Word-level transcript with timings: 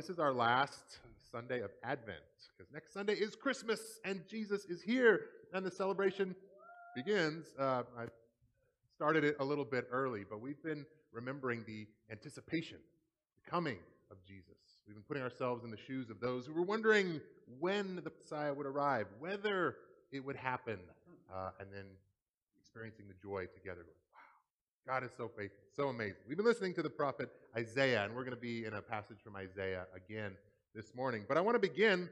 this 0.00 0.08
is 0.08 0.18
our 0.18 0.32
last 0.32 1.00
Sunday 1.30 1.60
of 1.60 1.72
Advent 1.84 2.16
because 2.56 2.72
next 2.72 2.94
Sunday 2.94 3.12
is 3.12 3.36
Christmas 3.36 4.00
and 4.02 4.22
Jesus 4.26 4.64
is 4.64 4.80
here 4.80 5.26
and 5.52 5.62
the 5.62 5.70
celebration 5.70 6.34
begins. 6.96 7.48
Uh, 7.58 7.82
I 7.98 8.06
started 8.96 9.24
it 9.24 9.36
a 9.40 9.44
little 9.44 9.66
bit 9.66 9.88
early, 9.92 10.24
but 10.24 10.40
we've 10.40 10.62
been 10.62 10.86
remembering 11.12 11.64
the 11.66 11.86
anticipation, 12.10 12.78
the 13.44 13.50
coming 13.50 13.76
of 14.10 14.16
Jesus. 14.24 14.56
We've 14.86 14.96
been 14.96 15.04
putting 15.04 15.22
ourselves 15.22 15.64
in 15.64 15.70
the 15.70 15.76
shoes 15.76 16.08
of 16.08 16.18
those 16.18 16.46
who 16.46 16.54
were 16.54 16.62
wondering 16.62 17.20
when 17.58 17.96
the 17.96 18.10
Messiah 18.22 18.54
would 18.54 18.64
arrive, 18.64 19.06
whether 19.18 19.76
it 20.12 20.24
would 20.24 20.36
happen, 20.36 20.78
uh, 21.30 21.50
and 21.60 21.68
then 21.70 21.84
experiencing 22.58 23.04
the 23.06 23.14
joy 23.22 23.44
together. 23.52 23.84
God 24.86 25.04
is 25.04 25.10
so 25.16 25.28
faithful, 25.28 25.58
so 25.76 25.88
amazing. 25.88 26.22
We've 26.26 26.36
been 26.36 26.46
listening 26.46 26.74
to 26.74 26.82
the 26.82 26.90
prophet 26.90 27.28
Isaiah, 27.56 28.04
and 28.04 28.14
we're 28.14 28.24
going 28.24 28.34
to 28.34 28.40
be 28.40 28.64
in 28.64 28.74
a 28.74 28.82
passage 28.82 29.18
from 29.22 29.36
Isaiah 29.36 29.84
again 29.94 30.32
this 30.74 30.94
morning. 30.94 31.24
But 31.28 31.36
I 31.36 31.42
want 31.42 31.54
to 31.54 31.60
begin 31.60 32.08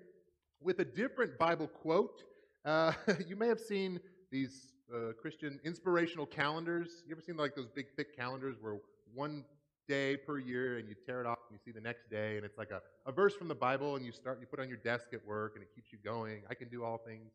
with 0.60 0.78
a 0.80 0.84
different 0.84 1.38
Bible 1.38 1.66
quote. 1.66 2.22
Uh, 2.64 2.92
you 3.26 3.36
may 3.36 3.48
have 3.48 3.58
seen 3.58 3.98
these 4.30 4.74
uh, 4.94 5.12
Christian 5.20 5.58
inspirational 5.64 6.26
calendars. 6.26 7.02
You 7.06 7.14
ever 7.14 7.22
seen 7.22 7.36
like 7.36 7.54
those 7.54 7.68
big 7.68 7.86
thick 7.96 8.16
calendars 8.16 8.56
where 8.60 8.76
one 9.14 9.44
day 9.88 10.16
per 10.16 10.38
year 10.38 10.78
and 10.78 10.88
you 10.88 10.94
tear 11.06 11.20
it 11.20 11.26
off 11.26 11.38
and 11.48 11.58
you 11.58 11.60
see 11.64 11.74
the 11.74 11.80
next 11.80 12.10
day 12.10 12.36
and 12.36 12.44
it's 12.44 12.58
like 12.58 12.70
a, 12.70 12.82
a 13.06 13.12
verse 13.12 13.34
from 13.34 13.48
the 13.48 13.54
Bible 13.54 13.96
and 13.96 14.04
you 14.04 14.12
start 14.12 14.38
you 14.38 14.46
put 14.46 14.60
on 14.60 14.68
your 14.68 14.76
desk 14.76 15.06
at 15.14 15.26
work 15.26 15.52
and 15.54 15.62
it 15.62 15.70
keeps 15.74 15.90
you 15.90 15.98
going. 16.04 16.42
I 16.50 16.54
can 16.54 16.68
do 16.68 16.84
all 16.84 16.98
things 16.98 17.32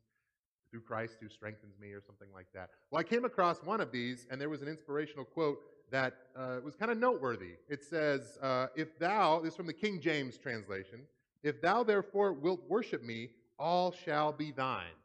through 0.74 0.82
Christ 0.82 1.18
who 1.22 1.30
strengthens 1.30 1.80
me 1.80 1.92
or 1.92 2.02
something 2.02 2.30
like 2.34 2.48
that. 2.56 2.72
Well, 2.90 3.00
I 3.00 3.04
came 3.04 3.26
across 3.26 3.62
one 3.64 3.80
of 3.80 3.92
these 3.92 4.26
and 4.32 4.42
there 4.42 4.50
was 4.50 4.64
an 4.64 4.68
inspirational 4.68 5.24
quote 5.24 5.60
that 5.92 6.16
uh, 6.36 6.58
was 6.66 6.76
kind 6.76 6.92
of 6.92 6.98
noteworthy. 6.98 7.52
It 7.70 7.84
says, 7.84 8.40
uh, 8.42 8.68
"If 8.76 8.98
thou," 8.98 9.40
this 9.42 9.52
is 9.52 9.56
from 9.56 9.68
the 9.68 9.74
King 9.74 10.02
James 10.02 10.40
translation, 10.40 11.02
"If 11.44 11.62
thou 11.62 11.84
therefore 11.84 12.34
wilt 12.34 12.68
worship 12.68 13.04
me, 13.04 13.30
all 13.60 13.92
shall 13.92 14.32
be 14.32 14.52
thine." 14.52 14.98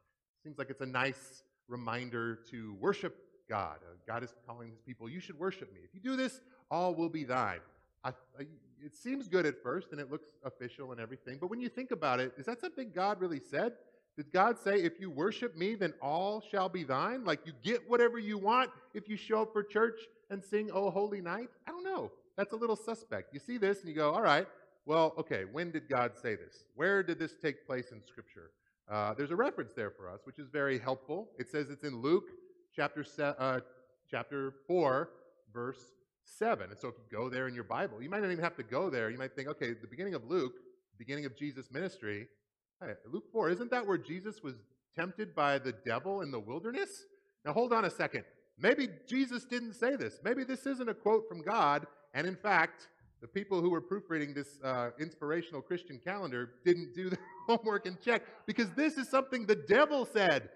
Seems 0.42 0.56
like 0.56 0.70
it's 0.70 0.80
a 0.80 0.86
nice 0.86 1.42
reminder 1.69 2.36
to 2.50 2.75
worship 2.80 3.14
God. 3.48 3.77
Uh, 3.82 3.97
God 4.06 4.22
is 4.25 4.34
calling 4.47 4.70
his 4.70 4.80
people, 4.80 5.08
you 5.08 5.20
should 5.20 5.38
worship 5.38 5.72
me. 5.75 5.80
If 5.84 5.94
you 5.94 6.00
do 6.00 6.16
this, 6.16 6.41
all 6.70 6.94
will 6.94 7.08
be 7.10 7.25
thine. 7.25 7.60
I, 8.05 8.10
I, 8.38 8.47
it 8.82 8.94
seems 8.94 9.28
good 9.28 9.44
at 9.44 9.62
first 9.62 9.92
and 9.92 10.00
it 10.00 10.10
looks 10.10 10.28
official 10.44 10.92
and 10.92 11.00
everything, 11.00 11.38
but 11.41 11.50
when 11.50 11.60
you 11.60 11.69
think 11.69 11.91
about 11.91 12.20
it, 12.20 12.32
is 12.38 12.47
that 12.47 12.60
something 12.60 12.91
God 12.94 13.20
really 13.20 13.41
said? 13.41 13.72
Did 14.19 14.33
God 14.33 14.58
say, 14.58 14.80
if 14.80 14.98
you 14.98 15.11
worship 15.11 15.56
me, 15.56 15.77
then 15.77 15.94
all 16.02 16.42
shall 16.50 16.69
be 16.69 16.83
thine? 16.83 17.24
Like 17.24 17.38
you 17.47 17.52
get 17.62 17.88
whatever 17.88 18.19
you 18.19 18.36
want 18.36 18.69
if 18.92 19.08
you 19.08 19.16
show 19.16 19.42
up 19.42 19.52
for 19.52 19.62
church 19.62 20.00
and 20.28 20.44
sing 20.44 20.70
Oh 20.75 20.91
Holy 20.91 21.20
Night? 21.20 21.50
I 21.69 21.70
don't 21.70 21.84
know. 21.84 22.10
That's 22.36 22.52
a 22.52 22.56
little 22.56 22.75
suspect. 22.75 23.33
You 23.33 23.38
see 23.38 23.58
this 23.58 23.78
and 23.78 23.88
you 23.88 23.94
go, 23.94 24.12
all 24.12 24.20
right, 24.20 24.48
well, 24.86 25.14
okay, 25.19 25.44
when 25.44 25.70
did 25.70 25.88
God 25.88 26.19
say 26.20 26.34
this? 26.34 26.64
Where 26.75 27.05
did 27.05 27.20
this 27.20 27.34
take 27.41 27.64
place 27.64 27.92
in 27.92 28.02
Scripture? 28.02 28.50
Uh, 28.91 29.14
there's 29.14 29.30
a 29.30 29.36
reference 29.36 29.72
there 29.72 29.92
for 29.92 30.10
us, 30.10 30.22
which 30.25 30.41
is 30.41 30.48
very 30.48 30.80
helpful. 30.80 31.28
It 31.38 31.48
says 31.48 31.70
it's 31.70 31.84
in 31.84 32.03
Luke 32.03 32.25
chapter, 32.75 33.05
se- 33.05 33.34
uh, 33.38 33.60
chapter 34.10 34.55
4, 34.66 35.10
verse 35.55 35.92
7. 36.25 36.70
And 36.70 36.78
so 36.78 36.88
if 36.88 36.94
you 36.97 37.16
go 37.16 37.28
there 37.28 37.47
in 37.47 37.55
your 37.55 37.62
Bible, 37.62 38.03
you 38.03 38.10
might 38.10 38.22
not 38.22 38.32
even 38.32 38.42
have 38.42 38.56
to 38.56 38.64
go 38.64 38.91
there. 38.91 39.10
You 39.10 39.19
might 39.19 39.36
think, 39.36 39.47
okay, 39.47 39.75
the 39.75 39.86
beginning 39.86 40.14
of 40.14 40.25
Luke, 40.25 40.55
beginning 40.98 41.25
of 41.25 41.36
Jesus' 41.36 41.70
ministry, 41.70 42.27
Luke 43.10 43.24
4, 43.32 43.50
isn't 43.50 43.70
that 43.70 43.86
where 43.86 43.98
Jesus 43.98 44.42
was 44.42 44.54
tempted 44.96 45.34
by 45.34 45.58
the 45.58 45.72
devil 45.84 46.22
in 46.22 46.30
the 46.30 46.38
wilderness? 46.38 47.04
Now 47.44 47.52
hold 47.52 47.72
on 47.72 47.84
a 47.84 47.90
second. 47.90 48.24
Maybe 48.58 48.88
Jesus 49.08 49.44
didn't 49.44 49.74
say 49.74 49.96
this. 49.96 50.18
Maybe 50.24 50.44
this 50.44 50.66
isn't 50.66 50.88
a 50.88 50.94
quote 50.94 51.28
from 51.28 51.42
God, 51.42 51.86
and 52.14 52.26
in 52.26 52.36
fact, 52.36 52.88
the 53.20 53.28
people 53.28 53.60
who 53.60 53.70
were 53.70 53.80
proofreading 53.80 54.32
this 54.32 54.60
uh, 54.62 54.90
inspirational 55.00 55.60
Christian 55.60 56.00
calendar 56.04 56.50
didn't 56.64 56.94
do 56.94 57.10
their 57.10 57.18
homework 57.46 57.86
and 57.86 58.00
check 58.00 58.22
because 58.46 58.70
this 58.72 58.96
is 58.96 59.08
something 59.08 59.46
the 59.46 59.56
devil 59.56 60.04
said. 60.04 60.50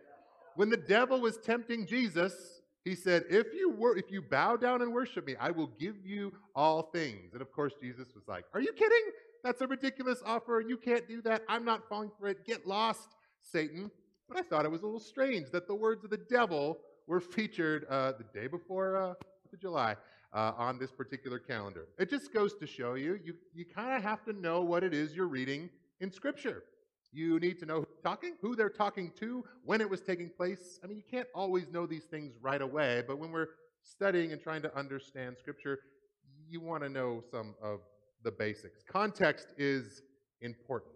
When 0.55 0.69
the 0.69 0.77
devil 0.77 1.20
was 1.20 1.39
tempting 1.39 1.86
Jesus, 1.86 2.61
he 2.85 2.95
said, 2.95 3.24
"If 3.30 3.55
you 3.55 3.70
were, 3.70 3.97
if 3.97 4.11
you 4.11 4.20
bow 4.20 4.57
down 4.57 4.83
and 4.83 4.92
worship 4.92 5.27
me, 5.27 5.35
I 5.41 5.51
will 5.51 5.68
give 5.79 5.97
you 6.05 6.33
all 6.55 6.83
things." 6.83 7.33
And 7.33 7.41
of 7.41 7.51
course, 7.52 7.73
Jesus 7.80 8.08
was 8.14 8.24
like, 8.29 8.45
"Are 8.52 8.61
you 8.61 8.73
kidding? 8.73 9.13
That's 9.42 9.61
a 9.61 9.67
ridiculous 9.67 10.23
offer. 10.25 10.63
You 10.67 10.77
can't 10.77 11.08
do 11.08 11.20
that. 11.23 11.42
I'm 11.48 11.64
not 11.64 11.89
falling 11.89 12.11
for 12.19 12.29
it. 12.29 12.45
Get 12.47 12.67
lost, 12.67 13.08
Satan." 13.41 13.91
But 14.29 14.39
I 14.39 14.42
thought 14.42 14.64
it 14.64 14.70
was 14.70 14.83
a 14.83 14.86
little 14.86 15.01
strange 15.01 15.51
that 15.51 15.67
the 15.67 15.75
words 15.75 16.05
of 16.05 16.11
the 16.11 16.17
devil 16.17 16.79
were 17.07 17.20
featured 17.36 17.86
uh, 17.91 18.13
the 18.13 18.25
day 18.39 18.47
before 18.47 18.97
uh, 18.97 19.14
July 19.61 19.97
uh, 20.33 20.53
on 20.57 20.79
this 20.79 20.91
particular 20.91 21.39
calendar. 21.39 21.86
It 21.98 22.08
just 22.08 22.33
goes 22.33 22.55
to 22.55 22.67
show 22.67 22.95
you, 22.95 23.19
you, 23.23 23.35
you 23.55 23.64
kind 23.64 23.95
of 23.95 24.03
have 24.03 24.25
to 24.25 24.33
know 24.33 24.63
what 24.63 24.83
it 24.83 24.95
is 24.95 25.14
you're 25.14 25.27
reading 25.27 25.69
in 26.01 26.11
Scripture. 26.11 26.64
You 27.13 27.39
need 27.39 27.59
to 27.59 27.67
know 27.67 27.80
who's 27.80 28.01
talking, 28.03 28.36
who 28.41 28.57
they're 28.57 28.70
talking 28.70 29.13
to, 29.20 29.45
when 29.64 29.83
it 29.83 29.91
was 29.91 30.01
taking 30.01 30.30
place. 30.30 30.80
I 30.83 30.86
mean, 30.86 30.97
you 30.97 31.03
can't 31.11 31.29
always 31.35 31.69
know 31.70 31.86
these 31.86 32.05
things 32.05 32.33
right 32.41 32.63
away, 32.63 33.03
but 33.07 33.19
when 33.19 33.30
we're 33.30 33.48
studying 33.83 34.33
and 34.33 34.41
trying 34.41 34.63
to 34.63 34.74
understand 34.77 35.36
Scripture, 35.39 35.80
you 36.48 36.61
want 36.61 36.83
to 36.83 36.89
know 36.89 37.23
some 37.30 37.55
of 37.63 37.80
the 38.23 38.31
basics. 38.31 38.83
Context 38.83 39.49
is 39.57 40.03
important. 40.41 40.95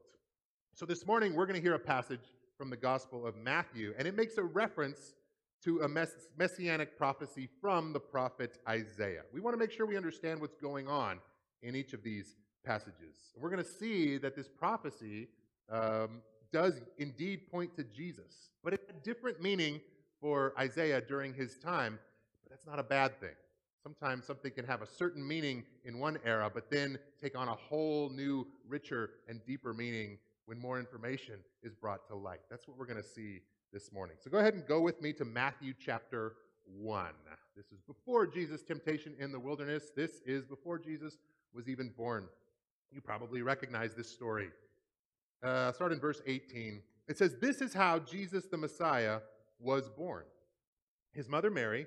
So 0.75 0.87
this 0.87 1.07
morning, 1.07 1.35
we're 1.35 1.47
going 1.47 1.57
to 1.57 1.63
hear 1.63 1.75
a 1.75 1.79
passage 1.79 2.21
from 2.57 2.71
the 2.71 2.77
Gospel 2.77 3.27
of 3.27 3.37
Matthew, 3.37 3.95
and 3.99 4.07
it 4.07 4.17
makes 4.17 4.37
a 4.39 4.43
reference 4.43 5.15
to 5.65 5.81
a 5.81 5.89
mess- 5.89 6.29
messianic 6.39 6.97
prophecy 6.97 7.49
from 7.61 7.93
the 7.93 8.01
prophet 8.01 8.59
Isaiah. 8.69 9.23
We 9.33 9.41
want 9.41 9.55
to 9.55 9.59
make 9.59 9.73
sure 9.73 9.87
we 9.87 9.97
understand 9.97 10.41
what's 10.41 10.57
going 10.57 10.87
on 10.87 11.19
in 11.63 11.75
each 11.75 11.93
of 11.93 12.03
these 12.03 12.37
passages. 12.65 13.33
We're 13.37 13.51
going 13.51 13.63
to 13.63 13.69
see 13.69 14.19
that 14.19 14.37
this 14.37 14.49
prophecy 14.49 15.29
um, 15.71 16.23
does 16.53 16.81
indeed 16.99 17.51
point 17.51 17.75
to 17.77 17.85
Jesus, 17.85 18.51
but 18.63 18.73
it 18.75 18.81
had 18.87 19.03
different 19.03 19.41
meaning 19.41 19.81
for 20.21 20.53
Isaiah 20.59 21.01
during 21.01 21.35
his 21.35 21.59
time, 21.59 21.99
but 22.43 22.51
that's 22.51 22.67
not 22.67 22.79
a 22.79 22.85
bad 22.85 23.19
thing. 23.21 23.35
Sometimes 23.87 24.27
something 24.27 24.51
can 24.51 24.65
have 24.65 24.83
a 24.83 24.87
certain 24.87 25.25
meaning 25.25 25.63
in 25.85 26.01
one 26.01 26.19
era, 26.25 26.51
but 26.53 26.69
then 26.73 26.99
take 27.23 27.39
on 27.39 27.47
a 27.47 27.55
whole 27.55 28.11
new, 28.11 28.45
richer, 28.67 29.11
and 29.29 29.41
deeper 29.47 29.73
meaning 29.73 30.19
when 30.47 30.59
more 30.59 30.81
information 30.81 31.37
is 31.63 31.73
brought 31.73 32.05
to 32.09 32.17
light. 32.17 32.41
That's 32.51 32.67
what 32.67 32.77
we're 32.77 32.87
going 32.87 33.01
to 33.01 33.09
see 33.09 33.43
this 33.73 33.93
morning. 33.93 34.17
So 34.19 34.29
go 34.29 34.39
ahead 34.39 34.55
and 34.55 34.67
go 34.67 34.81
with 34.81 35.01
me 35.01 35.13
to 35.13 35.25
Matthew 35.25 35.73
chapter 35.79 36.33
1. 36.65 37.11
This 37.57 37.67
is 37.67 37.81
before 37.87 38.27
Jesus' 38.27 38.65
temptation 38.65 39.15
in 39.21 39.31
the 39.31 39.39
wilderness. 39.39 39.93
This 39.95 40.21
is 40.27 40.45
before 40.45 40.81
Jesus 40.81 41.19
was 41.55 41.69
even 41.69 41.93
born. 41.97 42.27
You 42.91 43.01
probably 43.01 43.43
recognize 43.43 43.95
this 43.95 44.11
story. 44.11 44.49
Uh, 45.45 45.71
start 45.71 45.93
in 45.93 46.01
verse 46.01 46.21
18. 46.27 46.83
It 47.07 47.19
says, 47.19 47.37
This 47.41 47.61
is 47.61 47.73
how 47.73 48.01
Jesus 48.01 48.47
the 48.47 48.57
Messiah 48.57 49.21
was 49.61 49.89
born. 49.89 50.25
His 51.13 51.29
mother 51.29 51.53
Mary 51.53 51.87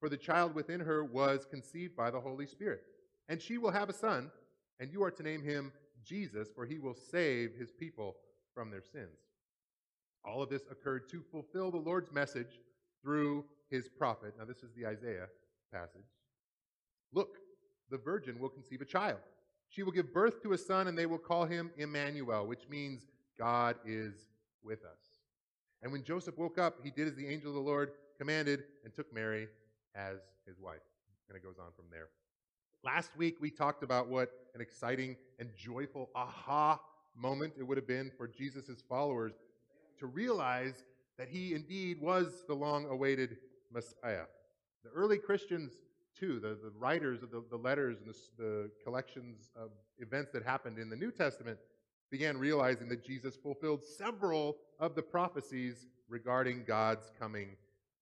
for 0.00 0.08
the 0.08 0.16
child 0.16 0.54
within 0.54 0.80
her 0.80 1.04
was 1.04 1.44
conceived 1.44 1.94
by 1.94 2.10
the 2.10 2.20
Holy 2.20 2.46
Spirit. 2.46 2.80
And 3.28 3.40
she 3.40 3.58
will 3.58 3.70
have 3.70 3.88
a 3.88 3.92
son, 3.92 4.30
and 4.80 4.90
you 4.90 5.02
are 5.04 5.10
to 5.10 5.22
name 5.22 5.42
him 5.42 5.72
Jesus, 6.04 6.48
for 6.54 6.64
he 6.64 6.78
will 6.78 6.94
save 6.94 7.54
his 7.54 7.70
people 7.70 8.16
from 8.54 8.70
their 8.70 8.82
sins. 8.82 9.18
All 10.24 10.42
of 10.42 10.48
this 10.48 10.62
occurred 10.70 11.08
to 11.10 11.22
fulfill 11.30 11.70
the 11.70 11.76
Lord's 11.76 12.10
message 12.10 12.58
through 13.02 13.44
his 13.70 13.88
prophet. 13.88 14.34
Now, 14.38 14.46
this 14.46 14.62
is 14.62 14.72
the 14.74 14.86
Isaiah 14.86 15.28
passage. 15.72 16.08
Look, 17.12 17.36
the 17.90 17.98
virgin 17.98 18.38
will 18.38 18.48
conceive 18.48 18.80
a 18.80 18.86
child. 18.86 19.18
She 19.68 19.82
will 19.82 19.92
give 19.92 20.12
birth 20.12 20.42
to 20.42 20.52
a 20.52 20.58
son, 20.58 20.88
and 20.88 20.98
they 20.98 21.06
will 21.06 21.18
call 21.18 21.44
him 21.44 21.70
Emmanuel, 21.76 22.46
which 22.46 22.68
means 22.68 23.06
God 23.38 23.76
is 23.86 24.14
with 24.62 24.80
us. 24.84 24.98
And 25.82 25.92
when 25.92 26.04
Joseph 26.04 26.36
woke 26.36 26.58
up, 26.58 26.78
he 26.82 26.90
did 26.90 27.08
as 27.08 27.14
the 27.14 27.28
angel 27.28 27.50
of 27.50 27.54
the 27.54 27.60
Lord 27.60 27.92
commanded 28.18 28.64
and 28.84 28.94
took 28.94 29.12
Mary 29.14 29.48
as 29.94 30.18
his 30.46 30.58
wife. 30.58 30.82
And 31.28 31.36
it 31.36 31.42
goes 31.42 31.58
on 31.58 31.72
from 31.76 31.86
there. 31.90 32.08
Last 32.82 33.16
week, 33.16 33.36
we 33.40 33.50
talked 33.50 33.82
about 33.82 34.08
what 34.08 34.30
an 34.54 34.60
exciting 34.60 35.16
and 35.38 35.50
joyful 35.56 36.10
aha 36.14 36.80
moment 37.16 37.52
it 37.58 37.62
would 37.62 37.76
have 37.76 37.86
been 37.86 38.10
for 38.16 38.26
Jesus' 38.26 38.82
followers 38.88 39.34
to 39.98 40.06
realize 40.06 40.84
that 41.18 41.28
he 41.28 41.54
indeed 41.54 42.00
was 42.00 42.44
the 42.48 42.54
long 42.54 42.86
awaited 42.86 43.36
Messiah. 43.72 44.24
The 44.82 44.90
early 44.94 45.18
Christians, 45.18 45.72
too, 46.18 46.40
the, 46.40 46.58
the 46.62 46.72
writers 46.78 47.22
of 47.22 47.30
the, 47.30 47.44
the 47.50 47.56
letters 47.56 47.98
and 47.98 48.08
the, 48.08 48.42
the 48.42 48.70
collections 48.82 49.50
of 49.54 49.70
events 49.98 50.32
that 50.32 50.42
happened 50.42 50.78
in 50.78 50.88
the 50.88 50.96
New 50.96 51.10
Testament, 51.10 51.58
began 52.10 52.38
realizing 52.38 52.88
that 52.88 53.04
Jesus 53.04 53.36
fulfilled 53.36 53.84
several 53.84 54.56
of 54.80 54.94
the 54.94 55.02
prophecies 55.02 55.86
regarding 56.08 56.64
God's 56.66 57.12
coming 57.18 57.56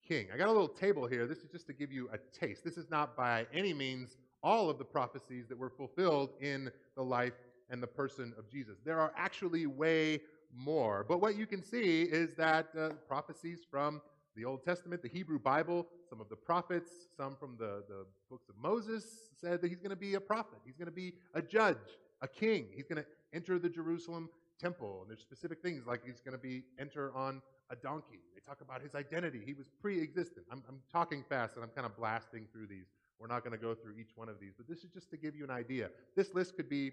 king. 0.08 0.28
I 0.32 0.38
got 0.38 0.48
a 0.48 0.52
little 0.52 0.68
table 0.68 1.06
here. 1.06 1.26
This 1.26 1.38
is 1.38 1.50
just 1.50 1.66
to 1.66 1.74
give 1.74 1.92
you 1.92 2.08
a 2.12 2.18
taste. 2.36 2.64
This 2.64 2.78
is 2.78 2.88
not 2.90 3.14
by 3.14 3.46
any 3.52 3.74
means 3.74 4.16
all 4.42 4.70
of 4.70 4.78
the 4.78 4.84
prophecies 4.84 5.46
that 5.48 5.58
were 5.58 5.68
fulfilled 5.68 6.30
in 6.40 6.70
the 6.96 7.02
life 7.02 7.34
and 7.68 7.82
the 7.82 7.86
person 7.86 8.32
of 8.38 8.50
Jesus. 8.50 8.78
There 8.84 8.98
are 8.98 9.12
actually 9.16 9.66
way 9.66 10.20
more. 10.56 11.04
But 11.06 11.20
what 11.20 11.36
you 11.36 11.46
can 11.46 11.62
see 11.62 12.02
is 12.02 12.34
that 12.36 12.68
uh, 12.78 12.90
prophecies 13.06 13.60
from 13.70 14.00
the 14.34 14.44
Old 14.46 14.64
Testament, 14.64 15.02
the 15.02 15.08
Hebrew 15.08 15.38
Bible, 15.38 15.86
some 16.08 16.20
of 16.20 16.28
the 16.30 16.36
prophets, 16.36 16.90
some 17.14 17.36
from 17.36 17.56
the, 17.58 17.82
the 17.88 18.06
books 18.30 18.48
of 18.48 18.54
Moses 18.56 19.04
said 19.38 19.60
that 19.60 19.68
he's 19.68 19.80
going 19.80 19.90
to 19.90 19.96
be 19.96 20.14
a 20.14 20.20
prophet. 20.20 20.60
He's 20.64 20.76
going 20.76 20.86
to 20.86 20.92
be 20.92 21.14
a 21.34 21.42
judge, 21.42 21.76
a 22.22 22.28
king. 22.28 22.66
He's 22.74 22.86
going 22.86 23.02
to 23.02 23.08
enter 23.34 23.58
the 23.58 23.68
Jerusalem 23.68 24.30
temple. 24.58 25.00
And 25.02 25.10
there's 25.10 25.20
specific 25.20 25.60
things 25.60 25.86
like 25.86 26.00
he's 26.06 26.20
going 26.20 26.36
to 26.36 26.42
be 26.42 26.62
enter 26.78 27.14
on 27.14 27.42
a 27.70 27.76
donkey. 27.76 28.20
They 28.34 28.40
talk 28.46 28.60
about 28.60 28.82
his 28.82 28.94
identity. 28.94 29.42
He 29.44 29.54
was 29.54 29.66
pre-existent. 29.80 30.46
I'm, 30.50 30.62
I'm 30.68 30.80
talking 30.92 31.24
fast 31.28 31.54
and 31.56 31.64
I'm 31.64 31.70
kind 31.70 31.86
of 31.86 31.96
blasting 31.96 32.46
through 32.52 32.66
these. 32.66 32.86
We're 33.18 33.26
not 33.26 33.42
going 33.42 33.52
to 33.52 33.62
go 33.62 33.74
through 33.74 33.94
each 34.00 34.10
one 34.14 34.28
of 34.28 34.38
these, 34.40 34.52
but 34.56 34.68
this 34.68 34.84
is 34.84 34.90
just 34.90 35.10
to 35.10 35.16
give 35.16 35.34
you 35.34 35.44
an 35.44 35.50
idea. 35.50 35.90
This 36.14 36.34
list 36.34 36.56
could 36.56 36.68
be 36.68 36.92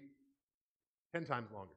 10 1.12 1.24
times 1.24 1.50
longer, 1.52 1.74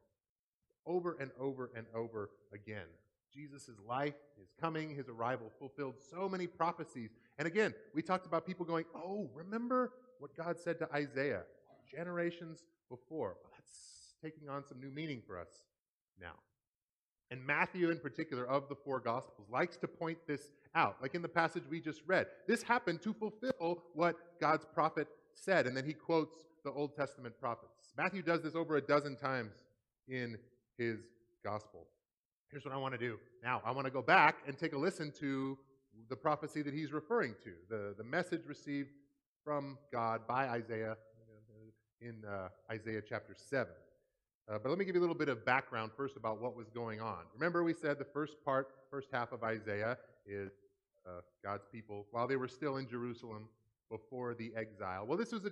over 0.86 1.18
and 1.19 1.31
over 1.40 1.69
and 1.75 1.86
over 1.94 2.31
again. 2.54 2.88
Jesus' 3.31 3.69
life, 3.88 4.16
his 4.40 4.50
coming, 4.60 4.96
his 4.96 5.07
arrival 5.07 5.51
fulfilled 5.60 5.96
so 6.10 6.28
many 6.28 6.48
prophecies. 6.48 7.12
And 7.38 7.48
again, 7.48 7.75
we 7.94 8.01
talked 8.01 8.25
about 8.25 8.46
people 8.46 8.66
going, 8.66 8.86
oh, 8.96 9.30
remember 9.36 9.94
what 10.18 10.36
God 10.36 10.57
said 10.60 10.80
to 10.80 10.92
Isaiah 10.92 11.44
generations 11.90 12.63
before. 12.90 13.38
Well, 13.44 13.51
that's 13.54 14.16
taking 14.24 14.50
on 14.50 14.66
some 14.66 14.80
new 14.80 14.90
meaning 14.90 15.22
for 15.25 15.40
us 15.40 15.50
now. 16.19 16.34
And 17.31 17.45
Matthew, 17.45 17.91
in 17.91 17.99
particular, 17.99 18.47
of 18.47 18.69
the 18.69 18.75
four 18.75 18.99
Gospels, 18.99 19.47
likes 19.51 19.77
to 19.77 19.87
point 19.87 20.17
this 20.27 20.51
out, 20.73 20.97
like 21.01 21.13
in 21.13 21.21
the 21.21 21.27
passage 21.27 21.63
we 21.69 21.79
just 21.79 22.01
read. 22.07 22.27
This 22.47 22.63
happened 22.63 23.01
to 23.03 23.13
fulfill 23.13 23.83
what 23.93 24.15
God's 24.41 24.65
prophet 24.73 25.07
said. 25.35 25.67
And 25.67 25.77
then 25.77 25.85
he 25.85 25.93
quotes 25.93 26.45
the 26.63 26.71
Old 26.71 26.95
Testament 26.95 27.39
prophets. 27.39 27.93
Matthew 27.97 28.21
does 28.21 28.41
this 28.41 28.55
over 28.55 28.77
a 28.77 28.81
dozen 28.81 29.15
times 29.15 29.53
in 30.07 30.37
his 30.77 30.99
Gospel. 31.43 31.85
Here's 32.51 32.65
what 32.65 32.73
I 32.73 32.77
want 32.77 32.93
to 32.93 32.97
do 32.97 33.17
now 33.43 33.61
I 33.63 33.71
want 33.71 33.85
to 33.85 33.91
go 33.91 34.01
back 34.01 34.37
and 34.47 34.57
take 34.57 34.73
a 34.73 34.77
listen 34.77 35.11
to 35.19 35.57
the 36.09 36.15
prophecy 36.15 36.61
that 36.61 36.73
he's 36.73 36.91
referring 36.91 37.35
to, 37.43 37.51
the, 37.69 37.93
the 37.97 38.03
message 38.03 38.41
received 38.47 38.89
from 39.43 39.77
God 39.91 40.21
by 40.27 40.47
Isaiah 40.47 40.97
in 42.01 42.23
uh, 42.25 42.49
Isaiah 42.71 43.01
chapter 43.07 43.35
7. 43.35 43.67
Uh, 44.50 44.57
but 44.57 44.69
let 44.69 44.80
me 44.80 44.86
give 44.86 44.96
you 44.96 45.01
a 45.01 45.04
little 45.04 45.16
bit 45.16 45.30
of 45.30 45.46
background 45.46 45.92
first 45.96 46.18
about 46.18 46.42
what 46.42 46.56
was 46.56 46.69
going 46.72 47.00
on. 47.00 47.19
Remember, 47.36 47.63
we 47.63 47.74
said 47.74 48.00
the 48.00 48.06
first 48.06 48.44
part, 48.44 48.69
first 48.90 49.10
half 49.13 49.31
of 49.31 49.44
Isaiah 49.44 49.96
is 50.25 50.51
uh, 51.06 51.22
God's 51.44 51.66
people 51.72 52.07
while 52.10 52.28
they 52.28 52.36
were 52.36 52.48
still 52.48 52.78
in 52.78 52.88
Jerusalem 52.88 53.48
before 53.92 54.34
the 54.34 54.51
exile. 54.56 55.06
Well, 55.06 55.19
this 55.19 55.31
was 55.31 55.44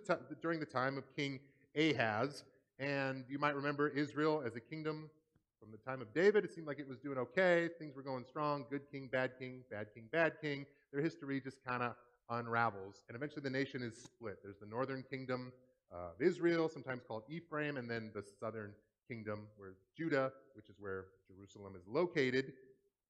during 0.41 0.59
the 0.59 0.65
time 0.65 0.97
of 0.97 1.03
King 1.15 1.39
Ahaz, 1.75 2.43
and 2.79 3.23
you 3.29 3.37
might 3.37 3.55
remember 3.55 3.87
Israel 3.89 4.41
as 4.43 4.55
a 4.55 4.59
kingdom 4.59 5.11
from 5.59 5.71
the 5.71 5.77
time 5.77 6.01
of 6.01 6.11
David. 6.11 6.43
It 6.43 6.51
seemed 6.51 6.65
like 6.65 6.79
it 6.79 6.87
was 6.87 6.97
doing 6.97 7.19
okay, 7.19 7.69
things 7.77 7.95
were 7.95 8.01
going 8.01 8.25
strong, 8.27 8.65
good 8.67 8.89
king, 8.91 9.09
bad 9.11 9.31
king, 9.39 9.61
bad 9.69 9.87
king, 9.93 10.05
bad 10.11 10.33
king. 10.41 10.65
Their 10.91 11.03
history 11.03 11.39
just 11.39 11.57
kind 11.63 11.83
of 11.83 11.93
unravels, 12.31 13.03
and 13.07 13.15
eventually 13.15 13.43
the 13.43 13.49
nation 13.51 13.83
is 13.83 13.95
split. 13.95 14.39
There's 14.43 14.57
the 14.57 14.65
northern 14.65 15.03
kingdom 15.07 15.51
of 15.91 16.21
Israel, 16.21 16.69
sometimes 16.69 17.01
called 17.07 17.23
Ephraim, 17.29 17.77
and 17.77 17.89
then 17.89 18.11
the 18.13 18.23
southern 18.39 18.71
kingdom, 19.07 19.47
where 19.57 19.73
Judah, 19.95 20.31
which 20.53 20.69
is 20.69 20.75
where 20.79 21.05
Jerusalem 21.27 21.73
is 21.75 21.87
located. 21.87 22.53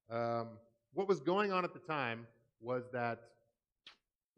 Um, 0.09 0.49
what 0.93 1.07
was 1.07 1.19
going 1.19 1.51
on 1.51 1.63
at 1.63 1.73
the 1.73 1.79
time 1.79 2.27
was 2.61 2.83
that 2.93 3.19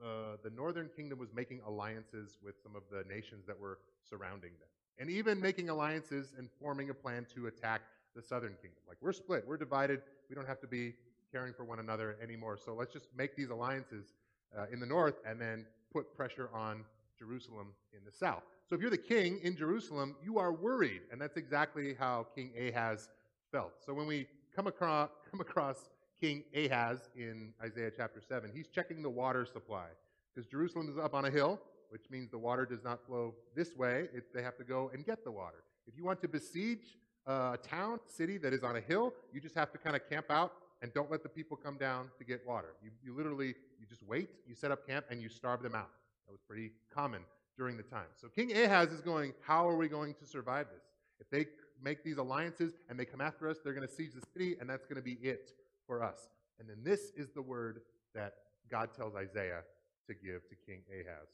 uh, 0.03 0.38
the 0.44 0.50
northern 0.50 0.89
kingdom 0.95 1.19
was 1.19 1.30
making 1.33 1.62
alliances 1.65 2.38
with 2.41 2.56
some 2.63 2.75
of 2.75 2.83
the 2.91 3.03
nations 3.13 3.45
that 3.45 3.59
were 3.59 3.80
surrounding 4.09 4.51
them, 4.59 4.69
and 4.97 5.09
even 5.09 5.39
making 5.39 5.69
alliances 5.69 6.33
and 6.38 6.50
forming 6.62 6.89
a 6.89 6.94
plan 6.94 7.25
to 7.36 7.47
attack 7.47 7.81
the 8.15 8.21
southern 8.21 8.53
kingdom. 8.62 8.80
Like, 8.88 8.97
we're 9.01 9.13
split, 9.13 9.44
we're 9.45 9.57
divided, 9.57 10.01
we 10.30 10.36
don't 10.36 10.47
have 10.47 10.62
to 10.62 10.68
be 10.68 10.94
caring 11.31 11.53
for 11.53 11.63
one 11.63 11.80
another 11.80 12.18
anymore, 12.24 12.57
so 12.57 12.74
let's 12.74 12.94
just 12.94 13.07
make 13.15 13.36
these 13.36 13.50
alliances 13.50 14.13
uh, 14.57 14.65
in 14.71 14.80
the 14.80 14.86
north 14.86 15.19
and 15.27 15.39
then 15.39 15.65
put 15.94 16.15
pressure 16.15 16.50
on 16.53 16.83
Jerusalem 17.19 17.68
in 17.94 18.00
the 18.06 18.12
south. 18.12 18.44
So 18.68 18.75
if 18.75 18.81
you're 18.81 18.89
the 18.89 18.98
king 18.98 19.39
in 19.44 19.56
Jerusalem, 19.56 20.16
you 20.24 20.39
are 20.39 20.54
worried. 20.54 21.01
And 21.12 21.19
that's 21.19 21.38
exactly 21.38 21.95
how 22.00 22.27
King 22.36 22.51
Ahaz 22.57 23.10
felt. 23.51 23.74
So 23.86 23.94
when 23.94 24.07
we 24.07 24.27
come 24.56 24.68
across, 24.68 25.10
come 25.31 25.42
across 25.42 25.89
King 26.19 26.44
Ahaz 26.56 27.10
in 27.16 27.54
Isaiah 27.63 27.92
chapter 27.95 28.21
7, 28.21 28.51
he's 28.54 28.68
checking 28.68 29.01
the 29.01 29.10
water 29.10 29.45
supply. 29.45 29.88
Because 30.33 30.50
Jerusalem 30.50 30.89
is 30.89 30.98
up 30.98 31.13
on 31.13 31.25
a 31.25 31.31
hill, 31.31 31.60
which 31.89 32.10
means 32.10 32.30
the 32.30 32.38
water 32.38 32.66
does 32.66 32.83
not 32.83 33.06
flow 33.06 33.33
this 33.56 33.75
way. 33.75 34.07
It, 34.13 34.33
they 34.33 34.44
have 34.44 34.57
to 34.57 34.63
go 34.63 34.92
and 34.94 35.06
get 35.06 35.24
the 35.24 35.31
water. 35.31 35.63
If 35.88 35.98
you 35.98 36.06
want 36.06 36.22
to 36.22 36.27
besiege 36.27 36.98
uh, 37.27 37.56
a 37.56 37.57
town, 37.57 38.00
city 38.07 38.38
that 38.38 38.54
is 38.54 38.63
on 38.63 38.75
a 38.75 38.81
hill, 38.81 39.13
you 39.33 39.42
just 39.42 39.56
have 39.56 39.72
to 39.72 39.77
kind 39.77 39.95
of 39.95 40.07
camp 40.10 40.27
out 40.30 40.54
and 40.81 40.94
don't 40.94 41.12
let 41.12 41.24
the 41.24 41.30
people 41.30 41.57
come 41.57 41.77
down 41.77 42.10
to 42.18 42.24
get 42.24 42.45
water. 42.48 42.75
You, 42.83 42.92
you 43.04 43.15
literally, 43.15 43.56
you 43.80 43.86
just 43.89 44.04
wait, 44.04 44.30
you 44.48 44.56
set 44.56 44.72
up 44.72 44.88
camp, 44.88 45.06
and 45.10 45.22
you 45.22 45.30
starve 45.30 45.62
them 45.62 45.75
out. 45.75 45.89
That 46.29 46.33
was 46.33 46.41
pretty 46.47 46.73
common 46.93 47.23
during 47.57 47.75
the 47.75 47.81
time. 47.81 48.05
So 48.15 48.27
King 48.27 48.55
Ahaz 48.55 48.91
is 48.91 49.01
going, 49.01 49.33
How 49.41 49.67
are 49.67 49.75
we 49.75 49.87
going 49.87 50.13
to 50.13 50.27
survive 50.27 50.67
this? 50.71 50.83
If 51.19 51.27
they 51.31 51.47
make 51.83 52.03
these 52.03 52.17
alliances 52.17 52.73
and 52.87 52.99
they 52.99 53.05
come 53.05 53.19
after 53.19 53.49
us, 53.49 53.57
they're 53.63 53.73
going 53.73 53.87
to 53.87 53.91
siege 53.91 54.11
the 54.13 54.21
city, 54.31 54.55
and 54.61 54.69
that's 54.69 54.85
going 54.85 54.97
to 54.97 55.01
be 55.01 55.17
it 55.23 55.53
for 55.87 56.03
us. 56.03 56.29
And 56.59 56.69
then 56.69 56.77
this 56.83 57.11
is 57.17 57.31
the 57.31 57.41
word 57.41 57.81
that 58.13 58.33
God 58.69 58.89
tells 58.95 59.15
Isaiah 59.15 59.61
to 60.05 60.13
give 60.13 60.47
to 60.49 60.55
King 60.67 60.83
Ahaz. 60.91 61.29